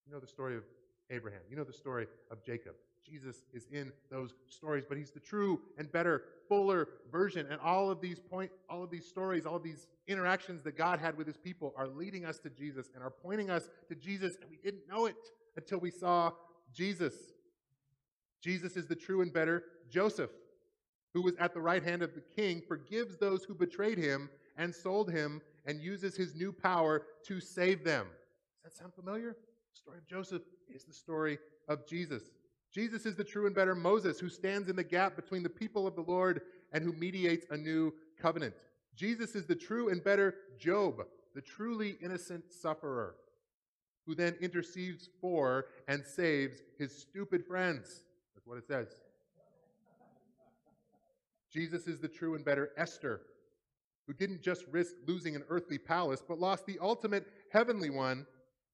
You 0.06 0.14
know 0.14 0.20
the 0.20 0.28
story 0.28 0.56
of 0.56 0.64
Abraham, 1.10 1.42
you 1.50 1.56
know 1.56 1.64
the 1.64 1.74
story 1.74 2.08
of 2.32 2.44
Jacob. 2.44 2.74
Jesus 3.06 3.44
is 3.54 3.68
in 3.72 3.92
those 4.10 4.34
stories, 4.48 4.86
but 4.88 4.98
he's 4.98 5.12
the 5.12 5.20
true 5.20 5.60
and 5.78 5.92
better, 5.92 6.24
fuller 6.48 6.88
version. 7.12 7.46
And 7.52 7.60
all 7.60 7.92
of 7.92 8.00
these 8.00 8.18
point, 8.18 8.50
all 8.70 8.82
of 8.82 8.90
these 8.90 9.06
stories, 9.06 9.46
all 9.46 9.58
of 9.58 9.64
these 9.64 9.88
interactions 10.08 10.64
that 10.64 10.78
God 10.78 11.00
had 11.00 11.18
with 11.18 11.28
his 11.28 11.36
people 11.36 11.74
are 11.76 11.88
leading 11.88 12.26
us 12.26 12.40
to 12.40 12.50
Jesus 12.50 12.90
and 12.96 13.04
are 13.04 13.10
pointing 13.10 13.50
us 13.50 13.70
to 13.90 13.96
Jesus, 13.96 14.38
and 14.42 14.50
we 14.50 14.58
didn't 14.64 14.88
know 14.90 15.06
it 15.06 15.16
until 15.58 15.80
we 15.80 15.92
saw 15.92 16.32
Jesus. 16.74 17.33
Jesus 18.44 18.76
is 18.76 18.88
the 18.88 18.96
true 18.96 19.22
and 19.22 19.32
better 19.32 19.64
Joseph, 19.90 20.32
who 21.14 21.22
was 21.22 21.36
at 21.40 21.54
the 21.54 21.62
right 21.62 21.84
hand 21.84 22.02
of 22.02 22.14
the 22.14 22.22
king, 22.22 22.62
forgives 22.68 23.18
those 23.18 23.44
who 23.44 23.56
betrayed 23.56 23.98
him 23.98 24.30
and 24.58 24.74
sold 24.74 25.10
him, 25.10 25.42
and 25.66 25.82
uses 25.82 26.16
his 26.16 26.36
new 26.36 26.52
power 26.52 27.04
to 27.26 27.40
save 27.40 27.84
them. 27.84 28.06
Does 28.64 28.74
that 28.74 28.78
sound 28.78 28.94
familiar? 28.94 29.32
The 29.32 29.78
story 29.78 29.98
of 29.98 30.06
Joseph 30.06 30.42
is 30.70 30.84
the 30.84 30.94
story 30.94 31.40
of 31.70 31.88
Jesus. 31.88 32.24
Jesus 32.72 33.06
is 33.06 33.16
the 33.16 33.24
true 33.24 33.46
and 33.46 33.56
better 33.56 33.76
Moses 33.76 34.20
who 34.20 34.30
stands 34.30 34.68
in 34.68 34.76
the 34.76 34.84
gap 34.84 35.16
between 35.16 35.42
the 35.42 35.50
people 35.50 35.88
of 35.88 35.96
the 35.96 36.02
Lord 36.02 36.42
and 36.74 36.84
who 36.84 36.92
mediates 36.94 37.46
a 37.50 37.58
new 37.58 37.94
covenant. 38.22 38.56
Jesus 38.96 39.36
is 39.36 39.46
the 39.46 39.56
true 39.56 39.90
and 39.90 40.04
better 40.04 40.36
Job, 40.60 41.04
the 41.34 41.42
truly 41.42 41.98
innocent 42.02 42.52
sufferer 42.52 43.16
who 44.06 44.16
then 44.16 44.36
intercedes 44.42 45.10
for 45.22 45.66
and 45.88 46.04
saves 46.04 46.62
his 46.78 46.96
stupid 46.96 47.46
friends. 47.46 48.04
That's 48.44 48.48
what 48.48 48.58
it 48.58 48.68
says. 48.68 48.96
Jesus 51.52 51.88
is 51.88 52.00
the 52.00 52.08
true 52.08 52.36
and 52.36 52.44
better 52.44 52.72
Esther, 52.78 53.22
who 54.08 54.14
didn't 54.14 54.42
just 54.42 54.66
risk 54.72 54.96
losing 55.08 55.36
an 55.36 55.44
earthly 55.50 55.78
palace, 55.78 56.22
but 56.28 56.40
lost 56.40 56.66
the 56.66 56.80
ultimate 56.82 57.28
heavenly 57.52 57.90
one 57.90 58.26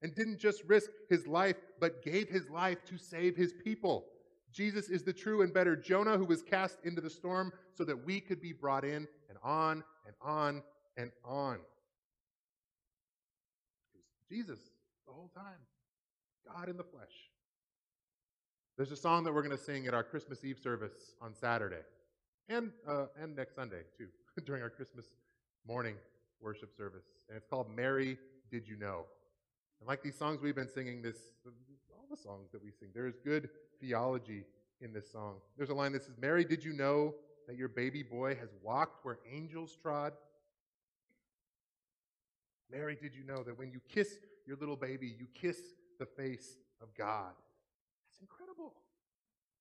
and 0.02 0.16
didn't 0.16 0.40
just 0.40 0.64
risk 0.64 0.90
his 1.10 1.28
life, 1.28 1.58
but 1.80 2.04
gave 2.04 2.30
his 2.30 2.50
life 2.50 2.84
to 2.86 2.98
save 2.98 3.36
his 3.36 3.54
people. 3.64 4.06
Jesus 4.52 4.90
is 4.90 5.04
the 5.04 5.14
true 5.14 5.42
and 5.42 5.54
better 5.54 5.76
Jonah 5.76 6.18
who 6.18 6.26
was 6.26 6.42
cast 6.42 6.78
into 6.84 7.02
the 7.02 7.10
storm 7.10 7.52
so 7.74 7.84
that 7.84 8.06
we 8.06 8.20
could 8.20 8.42
be 8.42 8.54
brought 8.54 8.86
in 8.86 9.08
and 9.28 9.38
on 9.44 9.84
and 10.06 10.16
on 10.22 10.64
and 10.98 11.12
on. 11.24 11.60
Jesus 14.30 14.60
the 15.06 15.14
whole 15.14 15.30
time, 15.36 15.60
God 16.48 16.70
in 16.70 16.78
the 16.78 16.84
flesh. 16.84 17.29
There's 18.80 18.94
a 18.94 18.96
song 18.96 19.26
that 19.26 19.34
we're 19.34 19.42
going 19.42 19.58
to 19.58 19.62
sing 19.62 19.88
at 19.88 19.94
our 19.94 20.06
Christmas 20.06 20.46
Eve 20.46 20.58
service 20.58 21.14
on 21.22 21.34
Saturday 21.34 21.82
and, 22.48 22.72
uh, 22.88 23.08
and 23.22 23.36
next 23.36 23.56
Sunday, 23.56 23.82
too, 23.98 24.08
during 24.46 24.64
our 24.64 24.70
Christmas 24.70 25.08
morning 25.68 25.96
worship 26.40 26.74
service. 26.78 27.04
And 27.28 27.36
it's 27.36 27.46
called 27.46 27.68
Mary 27.76 28.18
Did 28.50 28.66
You 28.66 28.78
Know? 28.78 29.04
And 29.82 29.88
like 29.90 30.02
these 30.02 30.18
songs 30.18 30.42
we've 30.42 30.56
been 30.56 30.70
singing, 30.70 31.02
this 31.02 31.18
all 31.92 32.06
the 32.10 32.16
songs 32.16 32.52
that 32.54 32.64
we 32.64 32.72
sing, 32.72 32.88
there 32.94 33.06
is 33.06 33.18
good 33.18 33.50
theology 33.82 34.46
in 34.80 34.94
this 34.94 35.12
song. 35.12 35.42
There's 35.58 35.72
a 35.72 35.76
line 35.76 35.92
that 35.92 36.06
says, 36.06 36.16
Mary, 36.18 36.46
did 36.46 36.64
you 36.64 36.72
know 36.72 37.16
that 37.50 37.58
your 37.58 37.68
baby 37.68 38.02
boy 38.02 38.36
has 38.36 38.48
walked 38.64 39.04
where 39.04 39.20
angels 39.30 39.78
trod? 39.82 40.14
Mary, 42.72 42.98
did 43.02 43.14
you 43.14 43.26
know 43.26 43.44
that 43.44 43.60
when 43.60 43.72
you 43.72 43.82
kiss 43.90 44.20
your 44.48 44.56
little 44.56 44.78
baby, 44.78 45.18
you 45.20 45.28
kiss 45.34 45.58
the 46.00 46.06
face 46.06 46.56
of 46.82 46.88
God? 46.98 47.34
Incredible 48.22 48.74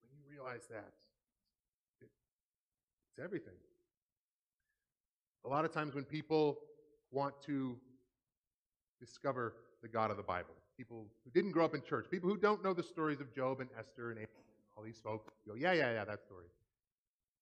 when 0.01 0.11
you 0.11 0.23
realize 0.29 0.67
that. 0.69 0.93
It, 2.01 2.09
it's 3.09 3.23
everything. 3.23 3.53
A 5.45 5.49
lot 5.49 5.65
of 5.65 5.73
times 5.73 5.95
when 5.95 6.03
people 6.03 6.59
want 7.11 7.33
to 7.43 7.77
discover 8.99 9.55
the 9.81 9.87
God 9.87 10.11
of 10.11 10.17
the 10.17 10.23
Bible. 10.23 10.53
People 10.77 11.07
who 11.23 11.31
didn't 11.31 11.51
grow 11.51 11.65
up 11.65 11.75
in 11.75 11.81
church, 11.81 12.07
people 12.09 12.29
who 12.29 12.37
don't 12.37 12.63
know 12.63 12.73
the 12.73 12.83
stories 12.83 13.19
of 13.19 13.33
Job 13.33 13.59
and 13.59 13.69
Esther 13.77 14.11
and 14.11 14.19
all 14.77 14.83
these 14.83 14.99
folks 15.03 15.33
go, 15.47 15.55
yeah, 15.55 15.73
yeah, 15.73 15.91
yeah, 15.91 16.05
that 16.05 16.21
story. 16.21 16.45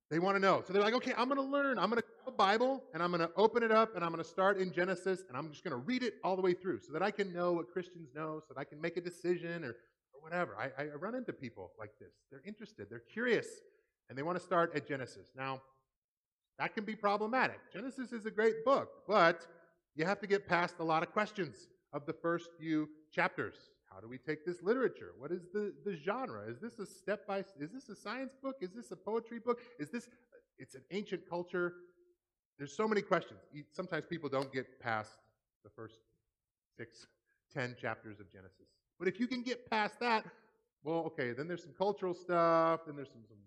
They 0.10 0.20
want 0.20 0.36
to 0.36 0.40
know. 0.40 0.64
So 0.66 0.74
they're 0.74 0.82
like, 0.82 0.94
okay, 0.96 1.14
I'm 1.18 1.28
going 1.28 1.38
to 1.38 1.44
learn. 1.44 1.78
I'm 1.78 1.90
going 1.90 2.02
to 2.02 2.08
a 2.28 2.32
Bible 2.32 2.84
and 2.94 3.02
I'm 3.02 3.12
going 3.12 3.22
to 3.22 3.32
open 3.36 3.64
it 3.64 3.72
up 3.72 3.96
and 3.96 4.04
I'm 4.04 4.12
going 4.12 4.24
to 4.24 4.30
start 4.30 4.58
in 4.58 4.72
Genesis 4.72 5.24
and 5.28 5.38
I'm 5.38 5.50
just 5.50 5.64
going 5.64 5.72
to 5.72 5.78
read 5.78 6.04
it 6.04 6.16
all 6.24 6.36
the 6.36 6.42
way 6.42 6.54
through 6.54 6.80
so 6.80 6.92
that 6.94 7.02
I 7.02 7.12
can 7.12 7.34
know 7.34 7.54
what 7.54 7.72
Christians 7.72 8.10
know, 8.14 8.42
so 8.46 8.54
that 8.54 8.60
I 8.60 8.64
can 8.64 8.82
make 8.82 8.98
a 8.98 9.02
decision 9.02 9.64
or, 9.64 9.76
or 10.18 10.24
whatever. 10.30 10.58
I, 10.58 10.84
I 10.84 10.86
run 10.96 11.16
into 11.16 11.34
people 11.34 11.72
like 11.80 11.92
this. 12.00 12.14
They're 12.32 12.44
interested, 12.46 12.88
they're 12.90 13.00
curious, 13.00 13.48
and 14.10 14.18
they 14.18 14.24
want 14.24 14.38
to 14.38 14.44
start 14.44 14.76
at 14.76 14.88
Genesis. 14.88 15.30
Now, 15.36 15.62
That 16.60 16.74
can 16.74 16.86
be 16.86 16.96
problematic. 16.96 17.60
Genesis 17.72 18.12
is 18.12 18.26
a 18.26 18.32
great 18.32 18.66
book, 18.66 18.90
but 19.08 19.46
you 19.96 20.06
have 20.06 20.20
to 20.22 20.28
get 20.28 20.48
past 20.48 20.76
a 20.80 20.84
lot 20.84 21.04
of 21.04 21.12
questions 21.12 21.68
of 21.94 22.06
the 22.06 22.14
first 22.14 22.50
few 22.60 22.90
chapters. 23.12 23.56
How 23.92 24.00
do 24.00 24.08
we 24.08 24.18
take 24.18 24.46
this 24.46 24.62
literature? 24.62 25.12
What 25.18 25.32
is 25.32 25.44
the, 25.54 25.74
the 25.86 25.96
genre? 25.96 26.44
Is 26.50 26.60
this 26.60 26.80
a 26.80 26.86
step 26.86 27.26
by 27.28 27.40
is 27.60 27.72
this 27.72 27.90
a 27.90 27.96
science 27.96 28.34
book? 28.42 28.56
Is 28.62 28.72
this 28.74 28.92
a 28.92 28.96
poetry 28.96 29.40
book? 29.40 29.60
Is 29.80 29.90
this 29.90 30.08
it's 30.58 30.76
an 30.76 30.82
ancient 30.92 31.30
culture? 31.30 31.74
There's 32.58 32.76
so 32.76 32.88
many 32.88 33.02
questions. 33.02 33.40
Sometimes 33.72 34.06
people 34.10 34.30
don't 34.30 34.52
get 34.52 34.80
past 34.80 35.12
the 35.64 35.70
first 35.70 36.00
six, 36.76 37.06
ten 37.54 37.76
chapters 37.80 38.20
of 38.20 38.32
Genesis. 38.32 38.68
But 39.00 39.08
if 39.08 39.20
you 39.20 39.28
can 39.28 39.44
get 39.44 39.70
past 39.70 40.00
that, 40.00 40.26
well, 40.84 41.04
okay, 41.08 41.34
then 41.34 41.48
there's 41.48 41.64
some 41.64 41.74
cultural 41.78 42.14
stuff, 42.14 42.82
then 42.86 42.96
there's 42.96 43.10
some, 43.10 43.24
some 43.28 43.38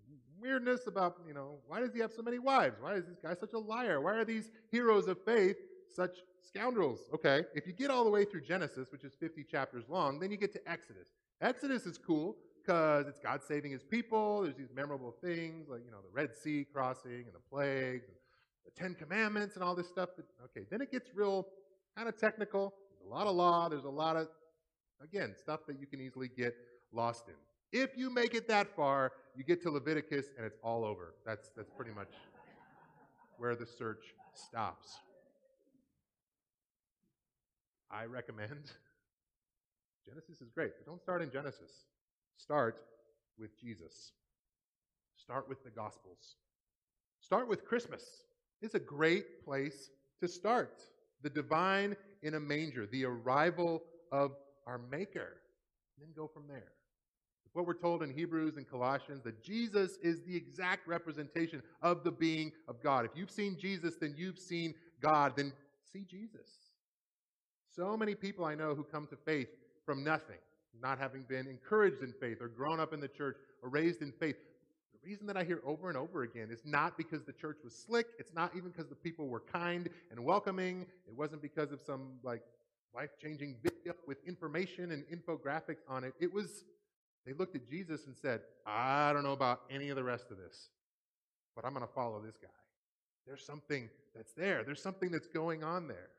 weirdness 0.41 0.87
about, 0.87 1.17
you 1.27 1.33
know, 1.33 1.59
why 1.67 1.79
does 1.79 1.93
he 1.93 1.99
have 1.99 2.11
so 2.11 2.21
many 2.21 2.39
wives? 2.39 2.75
Why 2.81 2.95
is 2.95 3.05
this 3.05 3.17
guy 3.21 3.35
such 3.35 3.53
a 3.53 3.59
liar? 3.59 4.01
Why 4.01 4.15
are 4.15 4.25
these 4.25 4.49
heroes 4.71 5.07
of 5.07 5.23
faith 5.23 5.57
such 5.87 6.17
scoundrels? 6.41 7.01
Okay, 7.13 7.43
if 7.53 7.67
you 7.67 7.73
get 7.73 7.91
all 7.91 8.03
the 8.03 8.09
way 8.09 8.25
through 8.25 8.41
Genesis, 8.41 8.87
which 8.91 9.03
is 9.03 9.13
50 9.19 9.43
chapters 9.43 9.85
long, 9.87 10.19
then 10.19 10.31
you 10.31 10.37
get 10.37 10.51
to 10.53 10.69
Exodus. 10.69 11.09
Exodus 11.41 11.85
is 11.85 11.97
cool 11.97 12.37
because 12.63 13.07
it's 13.07 13.19
God 13.19 13.41
saving 13.43 13.71
his 13.71 13.83
people. 13.83 14.41
There's 14.43 14.55
these 14.55 14.73
memorable 14.73 15.15
things 15.23 15.67
like, 15.69 15.81
you 15.85 15.91
know, 15.91 16.01
the 16.01 16.13
Red 16.13 16.35
Sea 16.35 16.65
crossing 16.71 17.25
and 17.25 17.33
the 17.33 17.41
plagues 17.49 18.05
and 18.07 18.15
the 18.65 18.71
Ten 18.71 18.95
Commandments 18.95 19.55
and 19.55 19.63
all 19.63 19.75
this 19.75 19.87
stuff. 19.87 20.09
That, 20.17 20.25
okay, 20.45 20.65
then 20.69 20.81
it 20.81 20.91
gets 20.91 21.09
real 21.13 21.47
kind 21.95 22.07
of 22.07 22.17
technical. 22.17 22.73
There's 22.89 23.07
a 23.07 23.13
lot 23.13 23.27
of 23.27 23.35
law. 23.35 23.69
There's 23.69 23.85
a 23.85 23.89
lot 23.89 24.15
of, 24.15 24.27
again, 25.03 25.33
stuff 25.37 25.61
that 25.67 25.79
you 25.79 25.87
can 25.87 26.01
easily 26.01 26.29
get 26.35 26.55
lost 26.91 27.27
in. 27.27 27.33
If 27.71 27.97
you 27.97 28.09
make 28.09 28.33
it 28.33 28.47
that 28.49 28.75
far, 28.75 29.13
you 29.35 29.43
get 29.43 29.61
to 29.63 29.71
Leviticus 29.71 30.27
and 30.37 30.45
it's 30.45 30.57
all 30.63 30.83
over. 30.83 31.15
That's, 31.25 31.51
that's 31.55 31.69
pretty 31.69 31.91
much 31.91 32.09
where 33.37 33.55
the 33.55 33.65
search 33.65 34.13
stops. 34.33 34.99
I 37.89 38.05
recommend 38.05 38.49
Genesis 40.05 40.41
is 40.41 40.49
great, 40.49 40.71
but 40.77 40.85
don't 40.85 41.01
start 41.01 41.21
in 41.21 41.31
Genesis. 41.31 41.85
Start 42.37 42.83
with 43.37 43.59
Jesus. 43.59 44.13
Start 45.15 45.47
with 45.47 45.63
the 45.63 45.69
Gospels. 45.69 46.35
Start 47.19 47.47
with 47.47 47.65
Christmas. 47.65 48.03
It's 48.61 48.75
a 48.75 48.79
great 48.79 49.45
place 49.45 49.91
to 50.19 50.27
start. 50.27 50.83
The 51.21 51.29
divine 51.29 51.95
in 52.23 52.33
a 52.33 52.39
manger, 52.39 52.87
the 52.87 53.05
arrival 53.05 53.83
of 54.11 54.31
our 54.67 54.79
Maker. 54.91 55.37
And 55.95 56.07
then 56.07 56.09
go 56.15 56.27
from 56.27 56.43
there. 56.47 56.71
What 57.53 57.67
we're 57.67 57.73
told 57.73 58.01
in 58.01 58.13
Hebrews 58.13 58.55
and 58.55 58.69
Colossians 58.69 59.23
that 59.23 59.43
Jesus 59.43 59.97
is 60.01 60.21
the 60.21 60.35
exact 60.35 60.87
representation 60.87 61.61
of 61.81 62.03
the 62.03 62.11
being 62.11 62.53
of 62.69 62.81
God. 62.81 63.03
If 63.03 63.11
you've 63.15 63.31
seen 63.31 63.57
Jesus, 63.59 63.95
then 63.99 64.15
you've 64.17 64.39
seen 64.39 64.73
God. 65.01 65.33
Then 65.35 65.51
see 65.91 66.05
Jesus. 66.05 66.47
So 67.75 67.97
many 67.97 68.15
people 68.15 68.45
I 68.45 68.55
know 68.55 68.73
who 68.73 68.83
come 68.83 69.05
to 69.07 69.17
faith 69.17 69.49
from 69.85 70.03
nothing, 70.03 70.37
not 70.81 70.97
having 70.97 71.23
been 71.23 71.47
encouraged 71.47 72.03
in 72.03 72.13
faith 72.13 72.37
or 72.41 72.47
grown 72.47 72.79
up 72.79 72.93
in 72.93 73.01
the 73.01 73.07
church 73.07 73.35
or 73.61 73.69
raised 73.69 74.01
in 74.01 74.13
faith. 74.13 74.37
The 74.93 75.09
reason 75.09 75.25
that 75.27 75.35
I 75.35 75.43
hear 75.43 75.61
over 75.65 75.89
and 75.89 75.97
over 75.97 76.23
again 76.23 76.49
is 76.51 76.61
not 76.63 76.95
because 76.95 77.23
the 77.23 77.33
church 77.33 77.57
was 77.63 77.75
slick. 77.75 78.07
It's 78.17 78.33
not 78.33 78.55
even 78.55 78.69
because 78.69 78.87
the 78.87 78.95
people 78.95 79.27
were 79.27 79.41
kind 79.41 79.89
and 80.09 80.23
welcoming. 80.23 80.85
It 81.07 81.17
wasn't 81.17 81.41
because 81.41 81.71
of 81.71 81.81
some 81.81 82.13
like 82.23 82.43
life 82.93 83.11
changing 83.21 83.55
video 83.63 83.93
with 84.07 84.17
information 84.27 84.91
and 84.91 85.03
infographics 85.07 85.83
on 85.87 86.03
it. 86.03 86.13
It 86.19 86.33
was 86.33 86.65
they 87.25 87.33
looked 87.33 87.55
at 87.55 87.69
Jesus 87.69 88.07
and 88.07 88.15
said, 88.15 88.41
I 88.65 89.13
don't 89.13 89.23
know 89.23 89.33
about 89.33 89.61
any 89.69 89.89
of 89.89 89.95
the 89.95 90.03
rest 90.03 90.31
of 90.31 90.37
this, 90.37 90.69
but 91.55 91.65
I'm 91.65 91.73
going 91.73 91.85
to 91.85 91.93
follow 91.93 92.19
this 92.19 92.37
guy. 92.41 92.47
There's 93.27 93.45
something 93.45 93.89
that's 94.15 94.33
there, 94.33 94.63
there's 94.63 94.81
something 94.81 95.11
that's 95.11 95.27
going 95.27 95.63
on 95.63 95.87
there. 95.87 96.09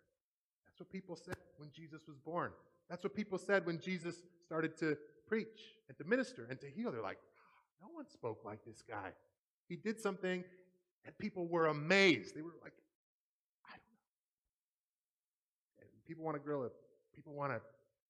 That's 0.67 0.79
what 0.79 0.91
people 0.91 1.17
said 1.17 1.37
when 1.59 1.71
Jesus 1.75 2.03
was 2.07 2.17
born. 2.19 2.53
That's 2.89 3.03
what 3.03 3.15
people 3.15 3.39
said 3.39 3.67
when 3.67 3.81
Jesus 3.81 4.23
started 4.47 4.77
to 4.79 4.97
preach 5.27 5.77
and 5.89 5.99
to 5.99 6.05
minister 6.05 6.47
and 6.49 6.61
to 6.61 6.67
heal. 6.67 6.93
They're 6.93 7.03
like, 7.03 7.19
no 7.81 7.89
one 7.93 8.07
spoke 8.09 8.45
like 8.45 8.65
this 8.65 8.83
guy. 8.89 9.11
He 9.69 9.77
did 9.77 10.01
something, 10.01 10.45
and 11.05 11.19
people 11.19 11.47
were 11.47 11.67
amazed. 11.67 12.35
They 12.35 12.43
were 12.43 12.55
like, 12.63 12.75
I 13.67 13.73
don't 13.73 13.83
know. 15.81 15.83
And 15.83 15.89
people 16.13 16.27
want 16.27 16.37
to 16.37 16.43
grill 16.43 16.65
it. 16.65 16.73
People 17.15 17.33
want 17.33 17.53
to 17.53 17.61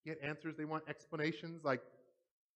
get 0.04 0.18
answers. 0.24 0.56
They 0.56 0.64
want 0.64 0.82
explanations. 0.88 1.64
Like, 1.64 1.80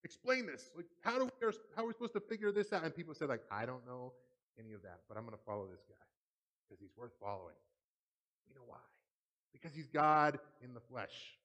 explain 0.02 0.44
this. 0.44 0.70
Like, 0.74 0.86
how 1.02 1.18
do 1.18 1.26
we, 1.26 1.52
how 1.76 1.84
are 1.84 1.86
we 1.86 1.92
supposed 1.92 2.14
to 2.14 2.20
figure 2.20 2.50
this 2.50 2.72
out? 2.72 2.82
And 2.82 2.92
people 2.92 3.14
say, 3.14 3.26
like, 3.26 3.42
I 3.48 3.64
don't 3.64 3.86
know 3.86 4.12
any 4.58 4.72
of 4.72 4.82
that, 4.82 5.02
but 5.08 5.16
I'm 5.16 5.24
going 5.24 5.36
to 5.36 5.44
follow 5.44 5.68
this 5.70 5.84
guy 5.88 5.94
because 6.66 6.80
he's 6.80 6.96
worth 6.96 7.12
following. 7.20 7.54
You 8.48 8.56
know 8.56 8.62
why. 8.66 8.78
Because 9.52 9.72
he's 9.72 9.86
God 9.86 10.40
in 10.64 10.74
the 10.74 10.80
flesh. 10.80 11.36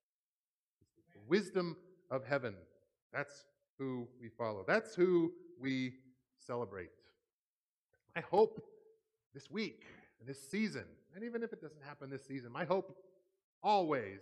the 1.14 1.20
wisdom 1.28 1.78
of 2.10 2.26
heaven. 2.26 2.56
That's 3.14 3.46
who 3.78 4.08
we 4.20 4.30
follow. 4.30 4.66
That's 4.68 4.96
who 4.96 5.32
we 5.60 5.94
celebrate. 6.40 6.90
I 8.16 8.22
hope 8.22 8.64
this 9.36 9.52
week 9.52 9.86
and 10.20 10.28
this 10.28 10.42
season, 10.50 10.86
and 11.14 11.24
even 11.24 11.44
if 11.44 11.54
it 11.54 11.62
doesn't 11.62 11.84
happen 11.84 12.10
this 12.10 12.26
season, 12.26 12.52
my 12.52 12.66
hope 12.66 12.98
always 13.64 14.20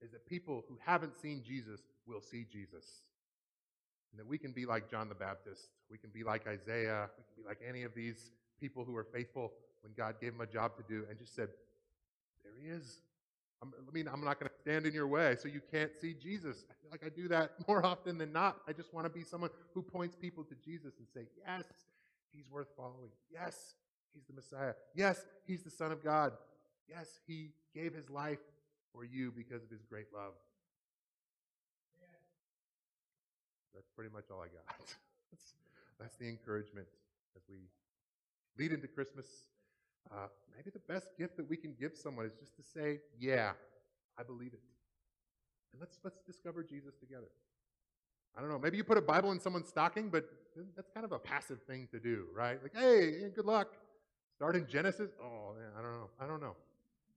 is 0.00 0.10
that 0.12 0.26
people 0.26 0.64
who 0.68 0.76
haven't 0.84 1.18
seen 1.20 1.42
Jesus 1.44 1.80
will 2.06 2.20
see 2.20 2.46
Jesus. 2.50 3.02
And 4.12 4.18
that 4.18 4.26
we 4.26 4.38
can 4.38 4.52
be 4.52 4.64
like 4.64 4.90
John 4.90 5.08
the 5.08 5.14
Baptist. 5.14 5.68
We 5.90 5.98
can 5.98 6.10
be 6.10 6.24
like 6.24 6.46
Isaiah. 6.46 7.10
We 7.16 7.24
can 7.24 7.42
be 7.42 7.46
like 7.46 7.60
any 7.66 7.82
of 7.82 7.94
these 7.94 8.30
people 8.60 8.84
who 8.84 8.96
are 8.96 9.04
faithful 9.04 9.52
when 9.82 9.92
God 9.96 10.16
gave 10.20 10.32
them 10.32 10.40
a 10.40 10.46
job 10.46 10.76
to 10.76 10.82
do 10.88 11.04
and 11.08 11.18
just 11.18 11.34
said, 11.34 11.48
There 12.42 12.52
he 12.60 12.68
is. 12.68 13.00
I'm, 13.60 13.72
I 13.76 13.92
mean, 13.92 14.08
I'm 14.08 14.24
not 14.24 14.38
going 14.38 14.48
to 14.48 14.56
stand 14.60 14.86
in 14.86 14.94
your 14.94 15.08
way 15.08 15.36
so 15.36 15.48
you 15.48 15.60
can't 15.72 15.90
see 16.00 16.14
Jesus. 16.14 16.64
I 16.70 16.74
feel 16.80 16.90
like 16.92 17.04
I 17.04 17.08
do 17.08 17.26
that 17.28 17.52
more 17.68 17.84
often 17.84 18.16
than 18.16 18.32
not. 18.32 18.58
I 18.68 18.72
just 18.72 18.94
want 18.94 19.04
to 19.06 19.10
be 19.10 19.24
someone 19.24 19.50
who 19.74 19.82
points 19.82 20.14
people 20.14 20.44
to 20.44 20.54
Jesus 20.64 20.94
and 20.98 21.06
say, 21.12 21.28
Yes, 21.46 21.64
he's 22.32 22.48
worth 22.50 22.68
following. 22.76 23.10
Yes, 23.32 23.74
he's 24.14 24.24
the 24.26 24.32
Messiah. 24.32 24.74
Yes, 24.94 25.26
he's 25.46 25.62
the 25.62 25.70
Son 25.70 25.92
of 25.92 26.02
God. 26.02 26.32
Yes, 26.88 27.08
he 27.26 27.50
gave 27.74 27.94
his 27.94 28.08
life 28.08 28.38
for 28.92 29.04
you 29.04 29.32
because 29.36 29.62
of 29.62 29.70
his 29.70 29.82
great 29.82 30.06
love. 30.14 30.32
That's 33.78 33.90
pretty 33.94 34.12
much 34.12 34.24
all 34.32 34.40
I 34.40 34.48
got. 34.48 34.64
that's, 35.30 35.54
that's 36.00 36.16
the 36.16 36.28
encouragement 36.28 36.88
as 37.36 37.42
we 37.48 37.70
lead 38.58 38.72
into 38.72 38.88
Christmas. 38.88 39.26
Uh, 40.10 40.26
maybe 40.56 40.70
the 40.70 40.82
best 40.92 41.16
gift 41.16 41.36
that 41.36 41.48
we 41.48 41.56
can 41.56 41.74
give 41.78 41.94
someone 41.94 42.26
is 42.26 42.32
just 42.40 42.56
to 42.56 42.62
say, 42.62 42.98
"Yeah, 43.20 43.52
I 44.18 44.24
believe 44.24 44.52
it," 44.52 44.60
and 45.72 45.80
let's 45.80 45.98
let's 46.02 46.18
discover 46.26 46.64
Jesus 46.64 46.96
together. 46.98 47.28
I 48.36 48.40
don't 48.40 48.50
know. 48.50 48.58
Maybe 48.58 48.76
you 48.76 48.84
put 48.84 48.98
a 48.98 49.02
Bible 49.02 49.30
in 49.30 49.38
someone's 49.38 49.68
stocking, 49.68 50.10
but 50.10 50.28
that's 50.74 50.90
kind 50.90 51.04
of 51.04 51.12
a 51.12 51.18
passive 51.18 51.62
thing 51.62 51.88
to 51.92 52.00
do, 52.00 52.26
right? 52.34 52.58
Like, 52.62 52.74
hey, 52.74 53.30
good 53.34 53.46
luck. 53.46 53.68
Start 54.34 54.56
in 54.56 54.66
Genesis. 54.66 55.10
Oh, 55.22 55.54
man, 55.58 55.70
I 55.78 55.82
don't 55.82 55.92
know. 55.92 56.08
I 56.20 56.26
don't 56.26 56.40
know. 56.40 56.54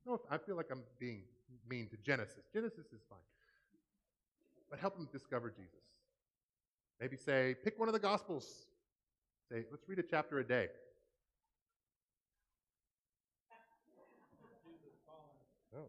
No, 0.06 0.22
I 0.30 0.38
feel 0.38 0.56
like 0.56 0.72
I'm 0.72 0.84
being 1.00 1.24
mean 1.70 1.88
to 1.90 1.98
Genesis. 1.98 2.44
Genesis 2.54 2.88
is 2.94 3.02
fine, 3.10 3.20
but 4.70 4.80
help 4.80 4.96
them 4.96 5.08
discover 5.12 5.50
Jesus. 5.50 5.82
Maybe 7.00 7.18
say, 7.18 7.56
pick 7.64 7.80
one 7.80 7.88
of 7.88 7.94
the 7.94 8.00
Gospels. 8.00 8.66
Say, 9.52 9.66
let's 9.72 9.88
read 9.88 10.00
a 10.00 10.04
chapter 10.04 10.40
a 10.40 10.44
day. 10.44 10.68
Oh. 15.76 15.88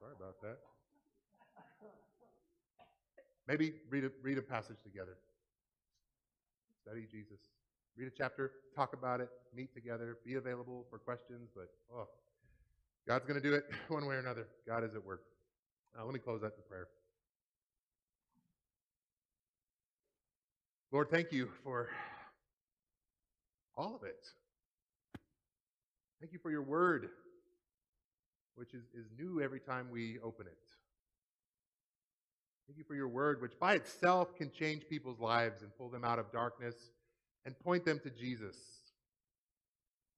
Sorry 0.00 0.12
about 0.18 0.40
that. 0.42 0.58
Maybe 3.48 3.74
read 3.90 4.04
a, 4.04 4.10
read 4.22 4.38
a 4.38 4.42
passage 4.42 4.76
together. 4.82 5.16
Study 6.82 7.06
Jesus. 7.10 7.40
Read 7.96 8.08
a 8.08 8.10
chapter, 8.10 8.52
talk 8.74 8.92
about 8.92 9.22
it, 9.22 9.30
meet 9.54 9.72
together, 9.74 10.18
be 10.24 10.34
available 10.34 10.84
for 10.90 10.98
questions, 10.98 11.48
but 11.54 11.70
oh, 11.94 12.08
God's 13.08 13.24
going 13.24 13.40
to 13.40 13.48
do 13.48 13.54
it 13.54 13.64
one 13.88 14.04
way 14.06 14.16
or 14.16 14.18
another. 14.18 14.46
God 14.66 14.84
is 14.84 14.94
at 14.94 15.04
work. 15.04 15.22
Uh, 15.98 16.04
let 16.04 16.12
me 16.12 16.20
close 16.20 16.42
that 16.42 16.52
in 16.56 16.62
prayer. 16.68 16.88
Lord, 20.92 21.08
thank 21.10 21.32
you 21.32 21.48
for 21.64 21.88
all 23.76 23.94
of 23.94 24.02
it. 24.04 24.26
Thank 26.20 26.34
you 26.34 26.38
for 26.38 26.50
your 26.50 26.62
word, 26.62 27.08
which 28.56 28.74
is, 28.74 28.84
is 28.94 29.06
new 29.18 29.40
every 29.40 29.60
time 29.60 29.88
we 29.90 30.18
open 30.22 30.46
it. 30.46 30.58
Thank 32.66 32.78
you 32.78 32.84
for 32.84 32.94
your 32.94 33.08
word, 33.08 33.40
which 33.40 33.58
by 33.58 33.74
itself 33.74 34.34
can 34.36 34.50
change 34.50 34.82
people's 34.88 35.20
lives 35.20 35.62
and 35.62 35.70
pull 35.78 35.88
them 35.88 36.04
out 36.04 36.18
of 36.18 36.30
darkness 36.30 36.74
and 37.46 37.58
point 37.58 37.86
them 37.86 37.98
to 38.02 38.10
Jesus. 38.10 38.56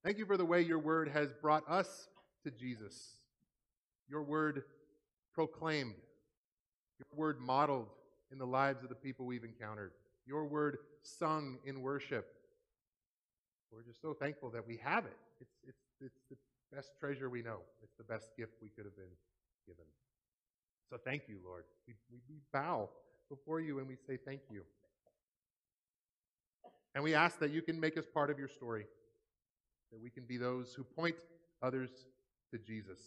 Thank 0.03 0.17
you 0.17 0.25
for 0.25 0.35
the 0.35 0.45
way 0.45 0.61
your 0.61 0.79
word 0.79 1.07
has 1.09 1.31
brought 1.41 1.63
us 1.69 2.09
to 2.43 2.51
Jesus. 2.51 3.15
Your 4.09 4.23
word 4.23 4.63
proclaimed, 5.33 5.95
your 6.97 7.07
word 7.17 7.39
modeled 7.39 7.87
in 8.31 8.37
the 8.37 8.45
lives 8.45 8.83
of 8.83 8.89
the 8.89 8.95
people 8.95 9.25
we've 9.25 9.45
encountered 9.45 9.91
your 10.29 10.45
word 10.45 10.77
sung 11.01 11.57
in 11.65 11.81
worship. 11.81 12.27
We're 13.71 13.83
just 13.83 14.01
so 14.01 14.13
thankful 14.13 14.51
that 14.51 14.65
we 14.65 14.77
have 14.77 15.05
it. 15.05 15.17
It's, 15.41 15.51
it's, 15.67 15.77
it's 15.99 16.19
the 16.29 16.37
best 16.75 16.91
treasure 16.99 17.29
we 17.29 17.41
know. 17.41 17.59
It's 17.83 17.95
the 17.97 18.03
best 18.03 18.29
gift 18.37 18.53
we 18.61 18.69
could 18.69 18.85
have 18.85 18.95
been 18.95 19.15
given. 19.67 19.85
So 20.89 20.97
thank 21.03 21.23
you, 21.27 21.37
Lord. 21.45 21.63
We, 21.87 21.95
we, 22.11 22.19
we 22.29 22.35
bow 22.53 22.89
before 23.29 23.59
you 23.59 23.79
and 23.79 23.87
we 23.87 23.95
say 24.07 24.17
thank 24.23 24.41
you. 24.51 24.63
And 26.95 27.03
we 27.03 27.13
ask 27.13 27.39
that 27.39 27.51
you 27.51 27.61
can 27.61 27.79
make 27.79 27.97
us 27.97 28.05
part 28.11 28.29
of 28.29 28.39
your 28.39 28.47
story, 28.47 28.85
that 29.91 30.01
we 30.01 30.09
can 30.09 30.23
be 30.23 30.37
those 30.37 30.73
who 30.73 30.83
point 30.83 31.15
others 31.61 31.89
to 32.51 32.57
Jesus, 32.57 32.99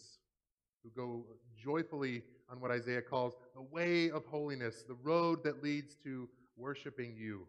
who 0.83 0.89
go 0.89 1.25
joyfully 1.57 2.23
on 2.49 2.59
what 2.59 2.71
Isaiah 2.71 3.01
calls 3.01 3.33
the 3.55 3.61
way 3.61 4.09
of 4.09 4.25
holiness, 4.25 4.83
the 4.87 4.95
road 4.95 5.43
that 5.43 5.63
leads 5.63 5.95
to 6.03 6.29
worshiping 6.55 7.15
you. 7.17 7.47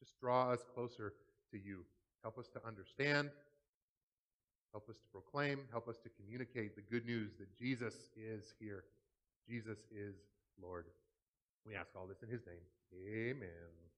Just 0.00 0.18
draw 0.20 0.50
us 0.50 0.64
closer 0.74 1.14
to 1.52 1.58
you. 1.58 1.84
Help 2.22 2.38
us 2.38 2.48
to 2.48 2.66
understand. 2.66 3.30
Help 4.72 4.88
us 4.88 4.96
to 4.96 5.06
proclaim. 5.12 5.60
Help 5.70 5.88
us 5.88 5.98
to 5.98 6.08
communicate 6.20 6.74
the 6.74 6.82
good 6.82 7.06
news 7.06 7.32
that 7.38 7.54
Jesus 7.56 7.94
is 8.16 8.54
here. 8.58 8.84
Jesus 9.48 9.78
is 9.94 10.16
Lord. 10.60 10.86
We 11.66 11.74
ask 11.74 11.90
all 11.96 12.06
this 12.06 12.22
in 12.22 12.28
his 12.28 12.40
name. 12.46 12.64
Amen. 12.92 13.93